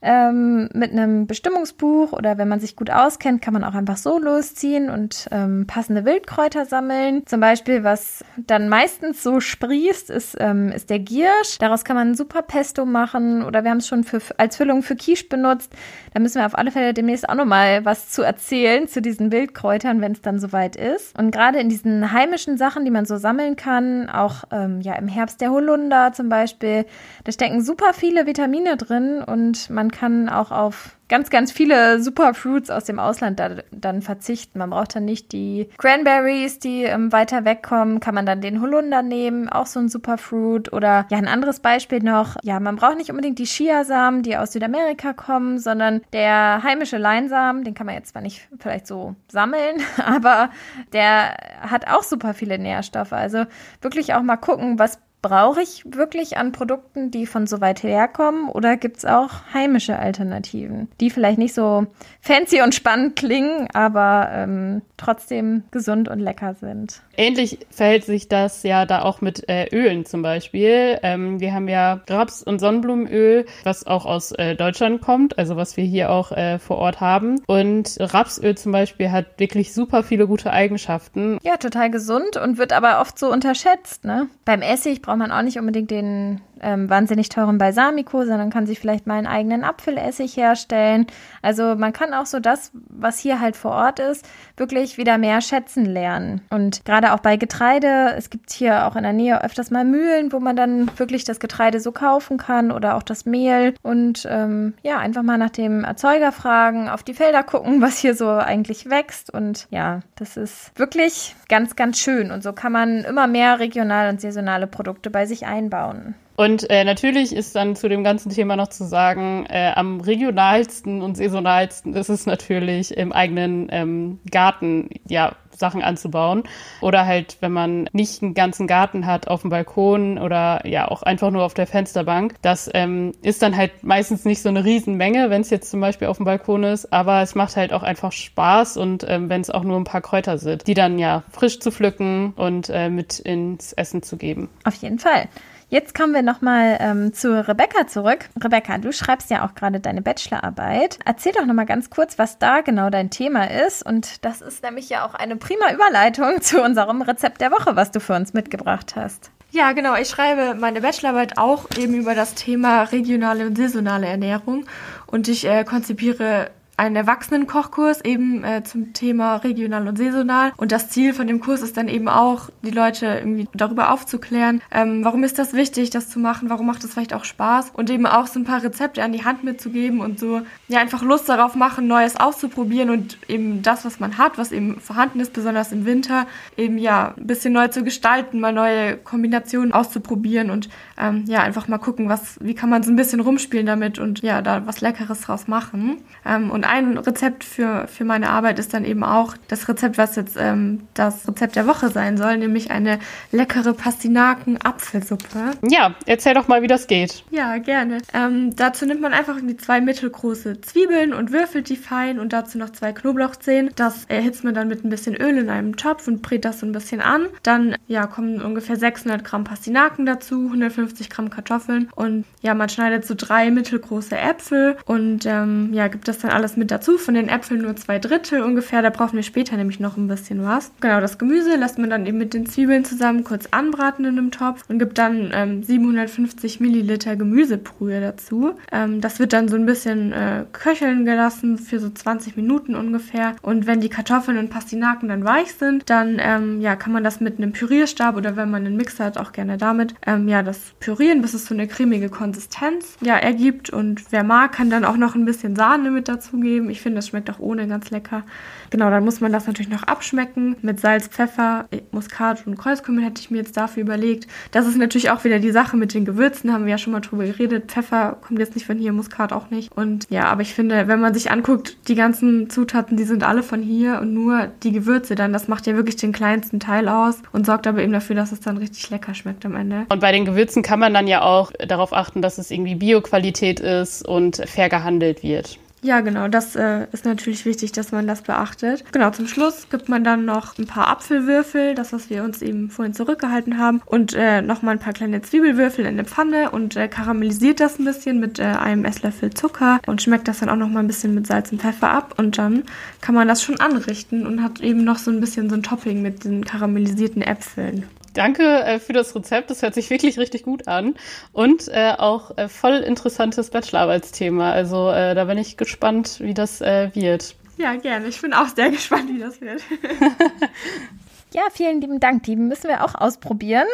ähm, 0.00 0.68
mit 0.74 0.92
einem 0.92 1.26
Bestimmungsbuch 1.26 2.12
oder 2.12 2.38
wenn 2.38 2.48
man 2.48 2.60
sich 2.60 2.76
gut 2.76 2.90
auskennt, 2.90 3.42
kann 3.42 3.52
man 3.52 3.64
auch 3.64 3.74
einfach 3.74 3.96
so 3.96 4.18
losziehen 4.18 4.90
und 4.90 5.28
ähm, 5.32 5.66
passende 5.66 6.04
Wildkräuter 6.04 6.66
sammeln. 6.66 7.26
Zum 7.26 7.40
Beispiel, 7.40 7.82
was 7.82 8.24
dann 8.36 8.68
meistens 8.68 9.22
so 9.22 9.40
sprießt, 9.40 10.10
ist, 10.10 10.36
ähm, 10.38 10.70
ist 10.70 10.90
der 10.90 11.00
Giersch. 11.00 11.58
Daraus 11.58 11.84
kann 11.84 11.96
man 11.96 12.14
super 12.14 12.42
Pesto 12.42 12.84
machen 12.84 13.44
oder 13.44 13.64
wir 13.64 13.70
haben 13.70 13.78
es 13.78 13.88
schon 13.88 14.04
für, 14.04 14.20
als 14.36 14.56
Füllung 14.56 14.82
für 14.82 14.94
Quiche 14.94 15.26
benutzt. 15.28 15.72
Da 16.14 16.20
müssen 16.20 16.38
wir 16.38 16.46
auf 16.46 16.56
alle 16.56 16.70
Fälle 16.70 16.94
demnächst 16.94 17.28
auch 17.28 17.34
nochmal 17.34 17.84
was 17.84 18.08
zu 18.08 18.22
erzählen 18.22 18.86
zu 18.86 19.02
diesen 19.02 19.32
Wildkräutern, 19.32 20.00
wenn 20.00 20.12
es 20.12 20.22
dann 20.22 20.38
soweit 20.38 20.76
ist. 20.76 21.18
Und 21.18 21.32
gerade 21.32 21.58
in 21.58 21.68
diesen 21.68 22.12
heimischen 22.12 22.56
Sachen, 22.56 22.84
die 22.84 22.90
man 22.90 23.04
so 23.04 23.16
sammeln 23.16 23.56
kann, 23.56 24.08
auch 24.08 24.44
ähm, 24.52 24.80
ja 24.80 24.94
im 24.94 25.08
Herbst 25.08 25.40
der 25.40 25.50
Holunder 25.50 26.12
zum 26.12 26.28
Beispiel, 26.28 26.86
da 27.24 27.32
stecken 27.32 27.62
super 27.62 27.92
viele 27.92 28.26
Vitamine 28.26 28.76
drin 28.76 29.22
und 29.22 29.70
man 29.70 29.87
man 29.88 29.92
kann 29.92 30.28
auch 30.28 30.50
auf 30.50 30.96
ganz, 31.08 31.30
ganz 31.30 31.50
viele 31.50 32.02
Superfruits 32.02 32.68
aus 32.68 32.84
dem 32.84 32.98
Ausland 32.98 33.40
da, 33.40 33.62
dann 33.70 34.02
verzichten. 34.02 34.58
Man 34.58 34.68
braucht 34.68 34.94
dann 34.94 35.06
nicht 35.06 35.32
die 35.32 35.70
Cranberries, 35.78 36.58
die 36.58 36.82
ähm, 36.82 37.10
weiter 37.10 37.46
wegkommen. 37.46 38.00
Kann 38.00 38.14
man 38.14 38.26
dann 38.26 38.42
den 38.42 38.60
Holunder 38.60 39.00
nehmen, 39.00 39.48
auch 39.48 39.64
so 39.64 39.80
ein 39.80 39.88
Superfruit. 39.88 40.70
Oder 40.74 41.06
ja, 41.10 41.16
ein 41.16 41.26
anderes 41.26 41.60
Beispiel 41.60 42.02
noch. 42.02 42.36
Ja, 42.42 42.60
man 42.60 42.76
braucht 42.76 42.98
nicht 42.98 43.08
unbedingt 43.08 43.38
die 43.38 43.46
Chiasamen, 43.46 44.22
die 44.22 44.36
aus 44.36 44.52
Südamerika 44.52 45.14
kommen, 45.14 45.58
sondern 45.58 46.02
der 46.12 46.62
heimische 46.62 46.98
Leinsamen, 46.98 47.64
den 47.64 47.72
kann 47.72 47.86
man 47.86 47.94
jetzt 47.94 48.10
zwar 48.10 48.20
nicht 48.20 48.46
vielleicht 48.58 48.86
so 48.86 49.14
sammeln, 49.28 49.80
aber 50.04 50.50
der 50.92 51.34
hat 51.62 51.88
auch 51.88 52.02
super 52.02 52.34
viele 52.34 52.58
Nährstoffe. 52.58 53.14
Also 53.14 53.46
wirklich 53.80 54.12
auch 54.12 54.22
mal 54.22 54.36
gucken, 54.36 54.78
was 54.78 54.98
brauche 55.22 55.60
ich 55.60 55.84
wirklich 55.84 56.36
an 56.36 56.52
Produkten, 56.52 57.10
die 57.10 57.26
von 57.26 57.46
so 57.46 57.60
weit 57.60 57.82
herkommen 57.82 58.48
oder 58.48 58.76
gibt 58.76 58.98
es 58.98 59.04
auch 59.04 59.30
heimische 59.52 59.98
Alternativen, 59.98 60.88
die 61.00 61.10
vielleicht 61.10 61.38
nicht 61.38 61.54
so 61.54 61.86
fancy 62.20 62.62
und 62.62 62.74
spannend 62.74 63.16
klingen, 63.16 63.68
aber 63.72 64.30
ähm, 64.32 64.82
trotzdem 64.96 65.64
gesund 65.70 66.08
und 66.08 66.20
lecker 66.20 66.54
sind? 66.54 67.02
Ähnlich 67.16 67.58
verhält 67.70 68.04
sich 68.04 68.28
das 68.28 68.62
ja 68.62 68.86
da 68.86 69.02
auch 69.02 69.20
mit 69.20 69.48
äh, 69.48 69.66
Ölen 69.74 70.04
zum 70.04 70.22
Beispiel. 70.22 70.98
Ähm, 71.02 71.40
wir 71.40 71.52
haben 71.52 71.68
ja 71.68 72.00
Raps- 72.08 72.42
und 72.42 72.60
Sonnenblumenöl, 72.60 73.46
was 73.64 73.86
auch 73.86 74.06
aus 74.06 74.32
äh, 74.32 74.54
Deutschland 74.54 75.00
kommt, 75.00 75.38
also 75.38 75.56
was 75.56 75.76
wir 75.76 75.84
hier 75.84 76.10
auch 76.10 76.30
äh, 76.30 76.58
vor 76.58 76.78
Ort 76.78 77.00
haben. 77.00 77.40
Und 77.46 77.96
Rapsöl 77.98 78.56
zum 78.56 78.72
Beispiel 78.72 79.10
hat 79.10 79.38
wirklich 79.38 79.72
super 79.74 80.04
viele 80.04 80.28
gute 80.28 80.52
Eigenschaften. 80.52 81.38
Ja, 81.42 81.56
total 81.56 81.90
gesund 81.90 82.36
und 82.36 82.58
wird 82.58 82.72
aber 82.72 83.00
oft 83.00 83.18
so 83.18 83.32
unterschätzt. 83.32 84.04
Ne? 84.04 84.28
Beim 84.44 84.62
Essig 84.62 85.02
braucht 85.08 85.18
man 85.18 85.32
auch 85.32 85.40
nicht 85.40 85.58
unbedingt 85.58 85.90
den 85.90 86.42
ähm, 86.62 86.90
wahnsinnig 86.90 87.28
teuren 87.28 87.58
Balsamico, 87.58 88.24
sondern 88.24 88.50
kann 88.50 88.66
sich 88.66 88.78
vielleicht 88.78 89.06
mal 89.06 89.14
einen 89.14 89.26
eigenen 89.26 89.64
Apfelessig 89.64 90.36
herstellen. 90.36 91.06
Also 91.42 91.74
man 91.74 91.92
kann 91.92 92.14
auch 92.14 92.26
so 92.26 92.40
das, 92.40 92.70
was 92.72 93.18
hier 93.18 93.40
halt 93.40 93.56
vor 93.56 93.72
Ort 93.72 94.00
ist, 94.00 94.26
wirklich 94.56 94.98
wieder 94.98 95.18
mehr 95.18 95.40
schätzen 95.40 95.84
lernen. 95.84 96.40
Und 96.50 96.84
gerade 96.84 97.12
auch 97.12 97.20
bei 97.20 97.36
Getreide, 97.36 98.14
es 98.16 98.30
gibt 98.30 98.50
hier 98.52 98.86
auch 98.86 98.96
in 98.96 99.02
der 99.02 99.12
Nähe 99.12 99.42
öfters 99.42 99.70
mal 99.70 99.84
Mühlen, 99.84 100.32
wo 100.32 100.40
man 100.40 100.56
dann 100.56 100.90
wirklich 100.98 101.24
das 101.24 101.40
Getreide 101.40 101.80
so 101.80 101.92
kaufen 101.92 102.38
kann 102.38 102.70
oder 102.70 102.96
auch 102.96 103.02
das 103.02 103.26
Mehl. 103.26 103.74
Und 103.82 104.26
ähm, 104.30 104.74
ja, 104.82 104.98
einfach 104.98 105.22
mal 105.22 105.38
nach 105.38 105.50
dem 105.50 105.84
Erzeuger 105.84 106.32
fragen, 106.32 106.88
auf 106.88 107.02
die 107.02 107.14
Felder 107.14 107.42
gucken, 107.42 107.80
was 107.80 107.98
hier 107.98 108.14
so 108.14 108.28
eigentlich 108.30 108.90
wächst. 108.90 109.32
Und 109.32 109.66
ja, 109.70 110.00
das 110.16 110.36
ist 110.36 110.78
wirklich 110.78 111.34
ganz, 111.48 111.76
ganz 111.76 111.98
schön. 111.98 112.30
Und 112.30 112.42
so 112.42 112.52
kann 112.52 112.72
man 112.72 113.04
immer 113.04 113.26
mehr 113.26 113.58
regional 113.58 114.10
und 114.10 114.20
saisonale 114.20 114.66
Produkte 114.66 115.10
bei 115.10 115.26
sich 115.26 115.46
einbauen. 115.46 116.14
Und 116.38 116.70
äh, 116.70 116.84
natürlich 116.84 117.34
ist 117.34 117.56
dann 117.56 117.74
zu 117.74 117.88
dem 117.88 118.04
ganzen 118.04 118.30
Thema 118.30 118.54
noch 118.54 118.68
zu 118.68 118.84
sagen, 118.84 119.44
äh, 119.48 119.72
am 119.74 120.00
regionalsten 120.00 121.02
und 121.02 121.16
saisonalsten 121.16 121.94
ist 121.94 122.10
es 122.10 122.26
natürlich 122.26 122.96
im 122.96 123.12
eigenen 123.12 123.66
ähm, 123.72 124.20
Garten, 124.30 124.88
ja, 125.08 125.34
Sachen 125.50 125.82
anzubauen. 125.82 126.44
Oder 126.80 127.06
halt, 127.06 127.38
wenn 127.40 127.50
man 127.50 127.88
nicht 127.92 128.22
einen 128.22 128.34
ganzen 128.34 128.68
Garten 128.68 129.04
hat 129.04 129.26
auf 129.26 129.40
dem 129.40 129.50
Balkon 129.50 130.16
oder 130.16 130.64
ja 130.64 130.86
auch 130.86 131.02
einfach 131.02 131.32
nur 131.32 131.42
auf 131.42 131.54
der 131.54 131.66
Fensterbank. 131.66 132.36
Das 132.40 132.70
ähm, 132.72 133.14
ist 133.22 133.42
dann 133.42 133.56
halt 133.56 133.82
meistens 133.82 134.24
nicht 134.24 134.40
so 134.40 134.48
eine 134.48 134.64
Riesenmenge, 134.64 135.30
wenn 135.30 135.40
es 135.40 135.50
jetzt 135.50 135.72
zum 135.72 135.80
Beispiel 135.80 136.06
auf 136.06 136.18
dem 136.18 136.24
Balkon 136.24 136.62
ist, 136.62 136.92
aber 136.92 137.20
es 137.20 137.34
macht 137.34 137.56
halt 137.56 137.72
auch 137.72 137.82
einfach 137.82 138.12
Spaß 138.12 138.76
und 138.76 139.04
ähm, 139.08 139.28
wenn 139.28 139.40
es 139.40 139.50
auch 139.50 139.64
nur 139.64 139.76
ein 139.76 139.82
paar 139.82 140.02
Kräuter 140.02 140.38
sind, 140.38 140.68
die 140.68 140.74
dann 140.74 141.00
ja 141.00 141.24
frisch 141.32 141.58
zu 141.58 141.72
pflücken 141.72 142.32
und 142.36 142.70
äh, 142.70 142.90
mit 142.90 143.18
ins 143.18 143.72
Essen 143.72 144.04
zu 144.04 144.16
geben. 144.16 144.48
Auf 144.62 144.74
jeden 144.74 145.00
Fall. 145.00 145.28
Jetzt 145.70 145.94
kommen 145.94 146.14
wir 146.14 146.22
nochmal 146.22 146.78
ähm, 146.80 147.12
zu 147.12 147.46
Rebecca 147.46 147.86
zurück. 147.86 148.30
Rebecca, 148.42 148.78
du 148.78 148.90
schreibst 148.90 149.28
ja 149.28 149.44
auch 149.44 149.54
gerade 149.54 149.80
deine 149.80 150.00
Bachelorarbeit. 150.00 150.98
Erzähl 151.04 151.32
doch 151.32 151.44
nochmal 151.44 151.66
ganz 151.66 151.90
kurz, 151.90 152.18
was 152.18 152.38
da 152.38 152.62
genau 152.62 152.88
dein 152.88 153.10
Thema 153.10 153.50
ist. 153.50 153.84
Und 153.84 154.24
das 154.24 154.40
ist 154.40 154.62
nämlich 154.62 154.88
ja 154.88 155.06
auch 155.06 155.12
eine 155.12 155.36
prima 155.36 155.70
Überleitung 155.74 156.40
zu 156.40 156.62
unserem 156.62 157.02
Rezept 157.02 157.42
der 157.42 157.50
Woche, 157.50 157.76
was 157.76 157.90
du 157.90 158.00
für 158.00 158.14
uns 158.14 158.32
mitgebracht 158.32 158.96
hast. 158.96 159.30
Ja, 159.50 159.72
genau. 159.72 159.94
Ich 159.94 160.08
schreibe 160.08 160.54
meine 160.58 160.80
Bachelorarbeit 160.80 161.36
auch 161.36 161.66
eben 161.78 161.94
über 161.94 162.14
das 162.14 162.34
Thema 162.34 162.84
regionale 162.84 163.46
und 163.46 163.58
saisonale 163.58 164.06
Ernährung. 164.06 164.64
Und 165.06 165.28
ich 165.28 165.46
äh, 165.46 165.64
konzipiere 165.64 166.50
einen 166.78 166.96
Erwachsenenkochkurs 166.96 168.04
eben 168.04 168.44
äh, 168.44 168.62
zum 168.62 168.92
Thema 168.92 169.36
regional 169.36 169.88
und 169.88 169.98
saisonal. 169.98 170.52
Und 170.56 170.70
das 170.70 170.88
Ziel 170.88 171.12
von 171.12 171.26
dem 171.26 171.40
Kurs 171.40 171.60
ist 171.60 171.76
dann 171.76 171.88
eben 171.88 172.08
auch, 172.08 172.50
die 172.62 172.70
Leute 172.70 173.06
irgendwie 173.06 173.48
darüber 173.52 173.92
aufzuklären, 173.92 174.62
ähm, 174.70 175.04
warum 175.04 175.24
ist 175.24 175.38
das 175.38 175.54
wichtig, 175.54 175.90
das 175.90 176.08
zu 176.08 176.20
machen, 176.20 176.50
warum 176.50 176.66
macht 176.66 176.84
es 176.84 176.92
vielleicht 176.92 177.14
auch 177.14 177.24
Spaß 177.24 177.70
und 177.72 177.90
eben 177.90 178.06
auch 178.06 178.28
so 178.28 178.38
ein 178.38 178.44
paar 178.44 178.62
Rezepte 178.62 179.02
an 179.02 179.12
die 179.12 179.24
Hand 179.24 179.42
mitzugeben 179.42 180.00
und 180.00 180.20
so 180.20 180.42
ja 180.68 180.78
einfach 180.78 181.02
Lust 181.02 181.28
darauf 181.28 181.56
machen, 181.56 181.88
Neues 181.88 182.16
auszuprobieren 182.16 182.90
und 182.90 183.18
eben 183.28 183.62
das, 183.62 183.84
was 183.84 183.98
man 183.98 184.16
hat, 184.16 184.38
was 184.38 184.52
eben 184.52 184.80
vorhanden 184.80 185.18
ist, 185.18 185.32
besonders 185.32 185.72
im 185.72 185.84
Winter, 185.84 186.26
eben 186.56 186.78
ja 186.78 187.14
ein 187.16 187.26
bisschen 187.26 187.52
neu 187.52 187.68
zu 187.68 187.82
gestalten, 187.82 188.38
mal 188.38 188.52
neue 188.52 188.96
Kombinationen 188.96 189.72
auszuprobieren 189.72 190.50
und 190.50 190.68
ähm, 190.96 191.24
ja 191.26 191.42
einfach 191.42 191.66
mal 191.66 191.78
gucken, 191.78 192.08
was, 192.08 192.38
wie 192.40 192.54
kann 192.54 192.70
man 192.70 192.84
so 192.84 192.92
ein 192.92 192.96
bisschen 192.96 193.20
rumspielen 193.20 193.66
damit 193.66 193.98
und 193.98 194.22
ja 194.22 194.42
da 194.42 194.64
was 194.66 194.80
Leckeres 194.80 195.22
draus 195.22 195.48
machen. 195.48 195.96
Ähm, 196.24 196.50
und 196.50 196.67
ein 196.68 196.98
Rezept 196.98 197.44
für, 197.44 197.88
für 197.88 198.04
meine 198.04 198.30
Arbeit 198.30 198.58
ist 198.58 198.74
dann 198.74 198.84
eben 198.84 199.02
auch 199.02 199.34
das 199.48 199.68
Rezept, 199.68 199.98
was 199.98 200.16
jetzt 200.16 200.36
ähm, 200.38 200.82
das 200.94 201.26
Rezept 201.26 201.56
der 201.56 201.66
Woche 201.66 201.88
sein 201.88 202.16
soll, 202.16 202.36
nämlich 202.36 202.70
eine 202.70 202.98
leckere 203.32 203.72
Pastinaken-Apfelsuppe. 203.72 205.52
Ja, 205.68 205.94
erzähl 206.06 206.34
doch 206.34 206.48
mal, 206.48 206.62
wie 206.62 206.66
das 206.66 206.86
geht. 206.86 207.24
Ja, 207.30 207.58
gerne. 207.58 207.98
Ähm, 208.12 208.54
dazu 208.54 208.86
nimmt 208.86 209.00
man 209.00 209.12
einfach 209.12 209.36
irgendwie 209.36 209.56
zwei 209.56 209.80
mittelgroße 209.80 210.60
Zwiebeln 210.60 211.14
und 211.14 211.32
würfelt 211.32 211.68
die 211.68 211.76
fein 211.76 212.18
und 212.18 212.32
dazu 212.32 212.58
noch 212.58 212.70
zwei 212.70 212.92
Knoblauchzehen. 212.92 213.70
Das 213.74 214.04
erhitzt 214.06 214.44
man 214.44 214.54
dann 214.54 214.68
mit 214.68 214.84
ein 214.84 214.90
bisschen 214.90 215.16
Öl 215.16 215.38
in 215.38 215.50
einem 215.50 215.76
Topf 215.76 216.06
und 216.06 216.22
brät 216.22 216.44
das 216.44 216.60
so 216.60 216.66
ein 216.66 216.72
bisschen 216.72 217.00
an. 217.00 217.26
Dann 217.42 217.76
ja, 217.86 218.06
kommen 218.06 218.42
ungefähr 218.42 218.76
600 218.76 219.24
Gramm 219.24 219.44
Pastinaken 219.44 220.04
dazu, 220.04 220.46
150 220.46 221.08
Gramm 221.08 221.30
Kartoffeln 221.30 221.88
und 221.94 222.26
ja, 222.42 222.54
man 222.54 222.68
schneidet 222.68 223.06
so 223.06 223.14
drei 223.16 223.50
mittelgroße 223.50 224.16
Äpfel 224.16 224.76
und 224.84 225.24
ähm, 225.26 225.70
ja, 225.72 225.88
gibt 225.88 226.08
das 226.08 226.18
dann 226.18 226.30
alles 226.30 226.57
mit 226.58 226.70
dazu. 226.70 226.98
Von 226.98 227.14
den 227.14 227.28
Äpfeln 227.28 227.62
nur 227.62 227.76
zwei 227.76 227.98
Drittel 227.98 228.42
ungefähr. 228.42 228.82
Da 228.82 228.90
brauchen 228.90 229.16
wir 229.16 229.22
später 229.22 229.56
nämlich 229.56 229.80
noch 229.80 229.96
ein 229.96 230.08
bisschen 230.08 230.44
was. 230.44 230.72
Genau, 230.80 231.00
das 231.00 231.18
Gemüse 231.18 231.56
lässt 231.56 231.78
man 231.78 231.90
dann 231.90 232.06
eben 232.06 232.18
mit 232.18 232.34
den 232.34 232.46
Zwiebeln 232.46 232.84
zusammen 232.84 233.24
kurz 233.24 233.46
anbraten 233.50 234.04
in 234.04 234.18
einem 234.18 234.30
Topf 234.30 234.64
und 234.68 234.78
gibt 234.78 234.98
dann 234.98 235.30
ähm, 235.32 235.62
750 235.62 236.60
Milliliter 236.60 237.16
Gemüsebrühe 237.16 238.00
dazu. 238.00 238.54
Ähm, 238.72 239.00
das 239.00 239.18
wird 239.18 239.32
dann 239.32 239.48
so 239.48 239.56
ein 239.56 239.66
bisschen 239.66 240.12
äh, 240.12 240.44
köcheln 240.52 241.04
gelassen 241.04 241.58
für 241.58 241.78
so 241.78 241.88
20 241.88 242.36
Minuten 242.36 242.74
ungefähr. 242.74 243.36
Und 243.42 243.66
wenn 243.66 243.80
die 243.80 243.88
Kartoffeln 243.88 244.38
und 244.38 244.50
Pastinaken 244.50 245.08
dann 245.08 245.24
weich 245.24 245.54
sind, 245.54 245.88
dann 245.88 246.18
ähm, 246.20 246.60
ja, 246.60 246.76
kann 246.76 246.92
man 246.92 247.04
das 247.04 247.20
mit 247.20 247.38
einem 247.38 247.52
Pürierstab 247.52 248.16
oder 248.16 248.36
wenn 248.36 248.50
man 248.50 248.66
einen 248.66 248.76
Mixer 248.76 249.04
hat, 249.04 249.18
auch 249.18 249.32
gerne 249.32 249.58
damit, 249.58 249.94
ähm, 250.06 250.28
ja, 250.28 250.42
das 250.42 250.58
pürieren, 250.80 251.22
bis 251.22 251.34
es 251.34 251.46
so 251.46 251.54
eine 251.54 251.68
cremige 251.68 252.08
Konsistenz 252.08 252.96
ja, 253.00 253.16
ergibt. 253.16 253.70
Und 253.70 254.10
wer 254.10 254.24
mag, 254.24 254.52
kann 254.52 254.70
dann 254.70 254.84
auch 254.84 254.96
noch 254.96 255.14
ein 255.14 255.24
bisschen 255.24 255.54
Sahne 255.54 255.90
mit 255.90 256.08
dazugeben 256.08 256.47
zugeben. 256.48 256.70
Ich 256.70 256.80
finde, 256.80 256.96
das 256.96 257.08
schmeckt 257.08 257.30
auch 257.30 257.38
ohne 257.38 257.66
ganz 257.66 257.90
lecker. 257.90 258.22
Genau, 258.70 258.90
dann 258.90 259.04
muss 259.04 259.20
man 259.20 259.32
das 259.32 259.46
natürlich 259.46 259.70
noch 259.70 259.82
abschmecken 259.84 260.56
mit 260.62 260.80
Salz, 260.80 261.08
Pfeffer, 261.08 261.66
äh, 261.70 261.80
Muskat 261.92 262.46
und 262.46 262.58
Kreuzkümmel 262.58 263.04
hätte 263.04 263.20
ich 263.20 263.30
mir 263.30 263.38
jetzt 263.38 263.56
dafür 263.56 263.82
überlegt. 263.82 264.26
Das 264.50 264.66
ist 264.66 264.76
natürlich 264.76 265.10
auch 265.10 265.24
wieder 265.24 265.38
die 265.38 265.50
Sache 265.50 265.76
mit 265.76 265.94
den 265.94 266.04
Gewürzen, 266.04 266.52
haben 266.52 266.64
wir 266.64 266.72
ja 266.72 266.78
schon 266.78 266.92
mal 266.92 267.00
drüber 267.00 267.24
geredet. 267.24 267.70
Pfeffer 267.70 268.16
kommt 268.26 268.38
jetzt 268.38 268.54
nicht 268.54 268.66
von 268.66 268.78
hier, 268.78 268.92
Muskat 268.92 269.32
auch 269.32 269.50
nicht. 269.50 269.72
Und 269.76 270.06
ja, 270.10 270.24
aber 270.24 270.42
ich 270.42 270.54
finde, 270.54 270.88
wenn 270.88 271.00
man 271.00 271.14
sich 271.14 271.30
anguckt, 271.30 271.76
die 271.88 271.94
ganzen 271.94 272.50
Zutaten, 272.50 272.96
die 272.96 273.04
sind 273.04 273.22
alle 273.22 273.42
von 273.42 273.62
hier 273.62 274.00
und 274.00 274.12
nur 274.12 274.48
die 274.62 274.72
Gewürze 274.72 275.14
dann, 275.14 275.32
das 275.32 275.48
macht 275.48 275.66
ja 275.66 275.74
wirklich 275.74 275.96
den 275.96 276.12
kleinsten 276.12 276.60
Teil 276.60 276.88
aus 276.88 277.16
und 277.32 277.46
sorgt 277.46 277.66
aber 277.66 277.82
eben 277.82 277.92
dafür, 277.92 278.16
dass 278.16 278.32
es 278.32 278.40
dann 278.40 278.56
richtig 278.56 278.90
lecker 278.90 279.14
schmeckt 279.14 279.44
am 279.44 279.56
Ende. 279.56 279.86
Und 279.88 280.00
bei 280.00 280.12
den 280.12 280.24
Gewürzen 280.24 280.62
kann 280.62 280.80
man 280.80 280.94
dann 280.94 281.06
ja 281.06 281.22
auch 281.22 281.52
darauf 281.66 281.92
achten, 281.92 282.22
dass 282.22 282.38
es 282.38 282.50
irgendwie 282.50 282.74
Bioqualität 282.74 283.60
ist 283.60 284.06
und 284.06 284.36
fair 284.46 284.68
gehandelt 284.68 285.22
wird. 285.22 285.58
Ja, 285.80 286.00
genau, 286.00 286.26
das 286.26 286.56
äh, 286.56 286.86
ist 286.90 287.04
natürlich 287.04 287.44
wichtig, 287.44 287.70
dass 287.70 287.92
man 287.92 288.06
das 288.08 288.22
beachtet. 288.22 288.84
Genau, 288.90 289.10
zum 289.10 289.28
Schluss 289.28 289.68
gibt 289.70 289.88
man 289.88 290.02
dann 290.02 290.24
noch 290.24 290.58
ein 290.58 290.66
paar 290.66 290.88
Apfelwürfel, 290.88 291.76
das, 291.76 291.92
was 291.92 292.10
wir 292.10 292.24
uns 292.24 292.42
eben 292.42 292.68
vorhin 292.70 292.94
zurückgehalten 292.94 293.58
haben, 293.58 293.80
und 293.86 294.12
äh, 294.14 294.42
nochmal 294.42 294.74
ein 294.74 294.80
paar 294.80 294.92
kleine 294.92 295.22
Zwiebelwürfel 295.22 295.84
in 295.84 295.92
eine 295.92 296.04
Pfanne 296.04 296.50
und 296.50 296.74
äh, 296.74 296.88
karamellisiert 296.88 297.60
das 297.60 297.78
ein 297.78 297.84
bisschen 297.84 298.18
mit 298.18 298.40
äh, 298.40 298.42
einem 298.42 298.84
Esslöffel 298.84 299.30
Zucker 299.30 299.80
und 299.86 300.02
schmeckt 300.02 300.26
das 300.26 300.40
dann 300.40 300.48
auch 300.48 300.56
nochmal 300.56 300.82
ein 300.82 300.88
bisschen 300.88 301.14
mit 301.14 301.28
Salz 301.28 301.52
und 301.52 301.62
Pfeffer 301.62 301.90
ab 301.90 302.14
und 302.18 302.38
dann 302.38 302.64
kann 303.00 303.14
man 303.14 303.28
das 303.28 303.42
schon 303.42 303.60
anrichten 303.60 304.26
und 304.26 304.42
hat 304.42 304.60
eben 304.60 304.82
noch 304.82 304.98
so 304.98 305.12
ein 305.12 305.20
bisschen 305.20 305.48
so 305.48 305.54
ein 305.54 305.62
Topping 305.62 306.02
mit 306.02 306.24
den 306.24 306.44
karamellisierten 306.44 307.22
Äpfeln. 307.22 307.84
Danke 308.18 308.64
äh, 308.64 308.80
für 308.80 308.92
das 308.92 309.14
Rezept. 309.14 309.48
Das 309.48 309.62
hört 309.62 309.74
sich 309.74 309.90
wirklich 309.90 310.18
richtig 310.18 310.42
gut 310.42 310.66
an. 310.66 310.96
Und 311.32 311.68
äh, 311.68 311.92
auch 311.96 312.36
äh, 312.36 312.48
voll 312.48 312.78
interessantes 312.78 313.50
Bachelorarbeitsthema. 313.50 314.50
Also 314.50 314.90
äh, 314.90 315.14
da 315.14 315.26
bin 315.26 315.38
ich 315.38 315.56
gespannt, 315.56 316.18
wie 316.18 316.34
das 316.34 316.60
äh, 316.60 316.90
wird. 316.94 317.36
Ja, 317.58 317.76
gerne. 317.76 318.08
Ich 318.08 318.20
bin 318.20 318.32
auch 318.32 318.48
sehr 318.48 318.70
gespannt, 318.72 319.08
wie 319.14 319.20
das 319.20 319.40
wird. 319.40 319.62
Ja, 321.30 321.42
vielen 321.52 321.82
lieben 321.82 322.00
Dank. 322.00 322.22
Die 322.22 322.36
müssen 322.36 322.68
wir 322.68 322.82
auch 322.82 322.94
ausprobieren. 322.94 323.66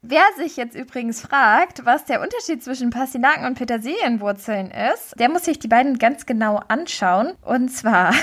Wer 0.00 0.24
sich 0.38 0.56
jetzt 0.56 0.74
übrigens 0.74 1.20
fragt, 1.20 1.84
was 1.84 2.06
der 2.06 2.22
Unterschied 2.22 2.64
zwischen 2.64 2.88
Pastinaken 2.88 3.44
und 3.44 3.58
Petersilienwurzeln 3.58 4.70
ist, 4.70 5.14
der 5.18 5.28
muss 5.28 5.44
sich 5.44 5.58
die 5.58 5.68
beiden 5.68 5.98
ganz 5.98 6.24
genau 6.24 6.60
anschauen. 6.68 7.34
Und 7.42 7.68
zwar, 7.68 8.14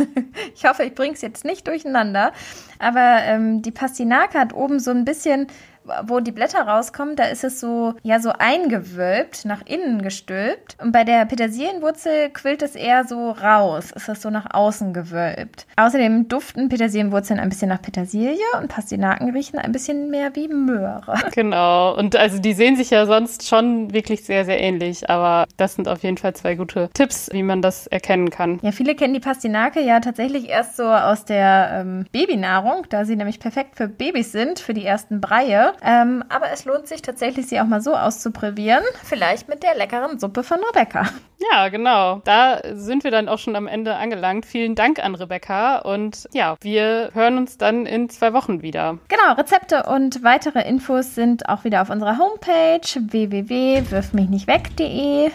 ich 0.54 0.64
hoffe, 0.64 0.82
ich 0.82 0.94
bringe 0.94 1.14
es 1.14 1.22
jetzt 1.22 1.44
nicht 1.44 1.68
durcheinander, 1.68 2.32
aber 2.80 3.22
ähm, 3.22 3.62
die 3.62 3.70
Pastinake 3.70 4.38
hat 4.38 4.52
oben 4.52 4.80
so 4.80 4.90
ein 4.90 5.04
bisschen 5.04 5.46
wo 6.06 6.20
die 6.20 6.32
Blätter 6.32 6.62
rauskommen, 6.62 7.16
da 7.16 7.24
ist 7.24 7.44
es 7.44 7.60
so, 7.60 7.94
ja, 8.02 8.20
so 8.20 8.32
eingewölbt, 8.38 9.44
nach 9.44 9.62
innen 9.66 10.02
gestülpt. 10.02 10.76
Und 10.80 10.92
bei 10.92 11.04
der 11.04 11.24
Petersilienwurzel 11.26 12.30
quillt 12.30 12.62
es 12.62 12.74
eher 12.74 13.04
so 13.04 13.30
raus, 13.30 13.92
ist 13.92 14.08
das 14.08 14.22
so 14.22 14.30
nach 14.30 14.46
außen 14.52 14.92
gewölbt. 14.92 15.66
Außerdem 15.76 16.28
duften 16.28 16.68
Petersilienwurzeln 16.68 17.40
ein 17.40 17.48
bisschen 17.48 17.68
nach 17.68 17.82
Petersilie 17.82 18.36
und 18.60 18.68
Pastinaken 18.68 19.30
riechen 19.30 19.58
ein 19.58 19.72
bisschen 19.72 20.10
mehr 20.10 20.34
wie 20.34 20.48
Möhre. 20.48 21.14
Genau. 21.32 21.96
Und 21.96 22.14
also 22.14 22.38
die 22.38 22.52
sehen 22.52 22.76
sich 22.76 22.90
ja 22.90 23.06
sonst 23.06 23.48
schon 23.48 23.92
wirklich 23.92 24.24
sehr, 24.24 24.44
sehr 24.44 24.60
ähnlich. 24.60 25.08
Aber 25.08 25.46
das 25.56 25.74
sind 25.74 25.88
auf 25.88 26.02
jeden 26.02 26.18
Fall 26.18 26.34
zwei 26.34 26.54
gute 26.54 26.90
Tipps, 26.92 27.30
wie 27.32 27.42
man 27.42 27.62
das 27.62 27.86
erkennen 27.86 28.30
kann. 28.30 28.60
Ja, 28.62 28.70
viele 28.70 28.94
kennen 28.94 29.14
die 29.14 29.20
Pastinake 29.20 29.80
ja 29.80 30.00
tatsächlich 30.00 30.48
erst 30.48 30.76
so 30.76 30.84
aus 30.84 31.24
der 31.24 31.70
ähm, 31.72 32.06
Babynahrung, 32.12 32.86
da 32.90 33.04
sie 33.04 33.16
nämlich 33.16 33.40
perfekt 33.40 33.76
für 33.76 33.88
Babys 33.88 34.30
sind, 34.30 34.60
für 34.60 34.74
die 34.74 34.84
ersten 34.84 35.20
Breie. 35.20 35.71
Ähm, 35.82 36.24
aber 36.28 36.50
es 36.52 36.64
lohnt 36.64 36.86
sich 36.86 37.02
tatsächlich, 37.02 37.46
sie 37.46 37.60
auch 37.60 37.66
mal 37.66 37.80
so 37.80 37.94
auszuprobieren. 37.94 38.82
Vielleicht 39.04 39.48
mit 39.48 39.62
der 39.62 39.76
leckeren 39.76 40.18
Suppe 40.18 40.42
von 40.42 40.58
Rebecca. 40.72 41.08
Ja, 41.50 41.68
genau. 41.68 42.20
Da 42.24 42.60
sind 42.72 43.04
wir 43.04 43.10
dann 43.10 43.28
auch 43.28 43.38
schon 43.38 43.56
am 43.56 43.66
Ende 43.66 43.96
angelangt. 43.96 44.46
Vielen 44.46 44.74
Dank 44.74 45.02
an 45.02 45.14
Rebecca. 45.14 45.78
Und 45.78 46.28
ja, 46.32 46.56
wir 46.60 47.10
hören 47.14 47.38
uns 47.38 47.58
dann 47.58 47.86
in 47.86 48.08
zwei 48.08 48.32
Wochen 48.32 48.62
wieder. 48.62 48.98
Genau, 49.08 49.32
Rezepte 49.36 49.84
und 49.84 50.22
weitere 50.22 50.66
Infos 50.68 51.14
sind 51.14 51.48
auch 51.48 51.64
wieder 51.64 51.82
auf 51.82 51.90
unserer 51.90 52.18
Homepage 52.18 53.00
www.wirfmichnichtweg.de. 53.00 55.30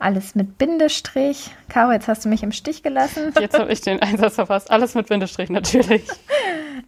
Alles 0.00 0.34
mit 0.34 0.58
Bindestrich. 0.58 1.52
Caro, 1.68 1.92
jetzt 1.92 2.08
hast 2.08 2.24
du 2.24 2.28
mich 2.28 2.42
im 2.42 2.50
Stich 2.52 2.82
gelassen. 2.82 3.32
Jetzt 3.38 3.58
habe 3.58 3.72
ich 3.72 3.80
den 3.80 4.02
Einsatz 4.02 4.34
verfasst. 4.34 4.70
Alles 4.70 4.94
mit 4.94 5.08
Bindestrich 5.08 5.50
natürlich. 5.50 6.04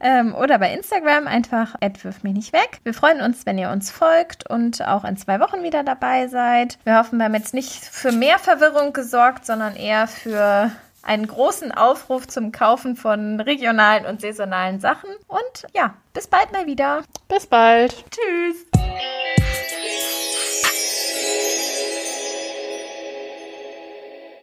ähm, 0.00 0.34
oder 0.34 0.58
bei 0.58 0.72
Instagram 0.72 1.26
einfach 1.26 1.74
wirf 2.02 2.22
mich 2.22 2.34
nicht 2.34 2.52
weg. 2.52 2.80
Wir 2.84 2.94
freuen 2.94 3.20
uns, 3.20 3.46
wenn 3.46 3.58
ihr 3.58 3.70
uns 3.70 3.90
folgt 3.90 4.48
und 4.48 4.86
auch 4.86 5.04
in 5.04 5.16
zwei 5.16 5.40
Wochen 5.40 5.62
wieder 5.62 5.82
dabei 5.82 6.28
seid. 6.28 6.78
Wir 6.84 6.98
hoffen, 6.98 7.18
wir 7.18 7.24
haben 7.24 7.34
jetzt 7.34 7.54
nicht 7.54 7.72
für 7.72 8.12
mehr 8.12 8.38
Verwirrung 8.38 8.92
gesorgt, 8.92 9.46
sondern 9.46 9.76
eher 9.76 10.06
für 10.06 10.70
einen 11.02 11.26
großen 11.26 11.72
Aufruf 11.72 12.26
zum 12.26 12.52
Kaufen 12.52 12.96
von 12.96 13.40
regionalen 13.40 14.06
und 14.06 14.20
saisonalen 14.20 14.80
Sachen. 14.80 15.10
Und 15.28 15.66
ja, 15.74 15.94
bis 16.12 16.26
bald 16.26 16.52
mal 16.52 16.66
wieder. 16.66 17.02
Bis 17.28 17.46
bald. 17.46 18.04
Tschüss. 18.10 18.66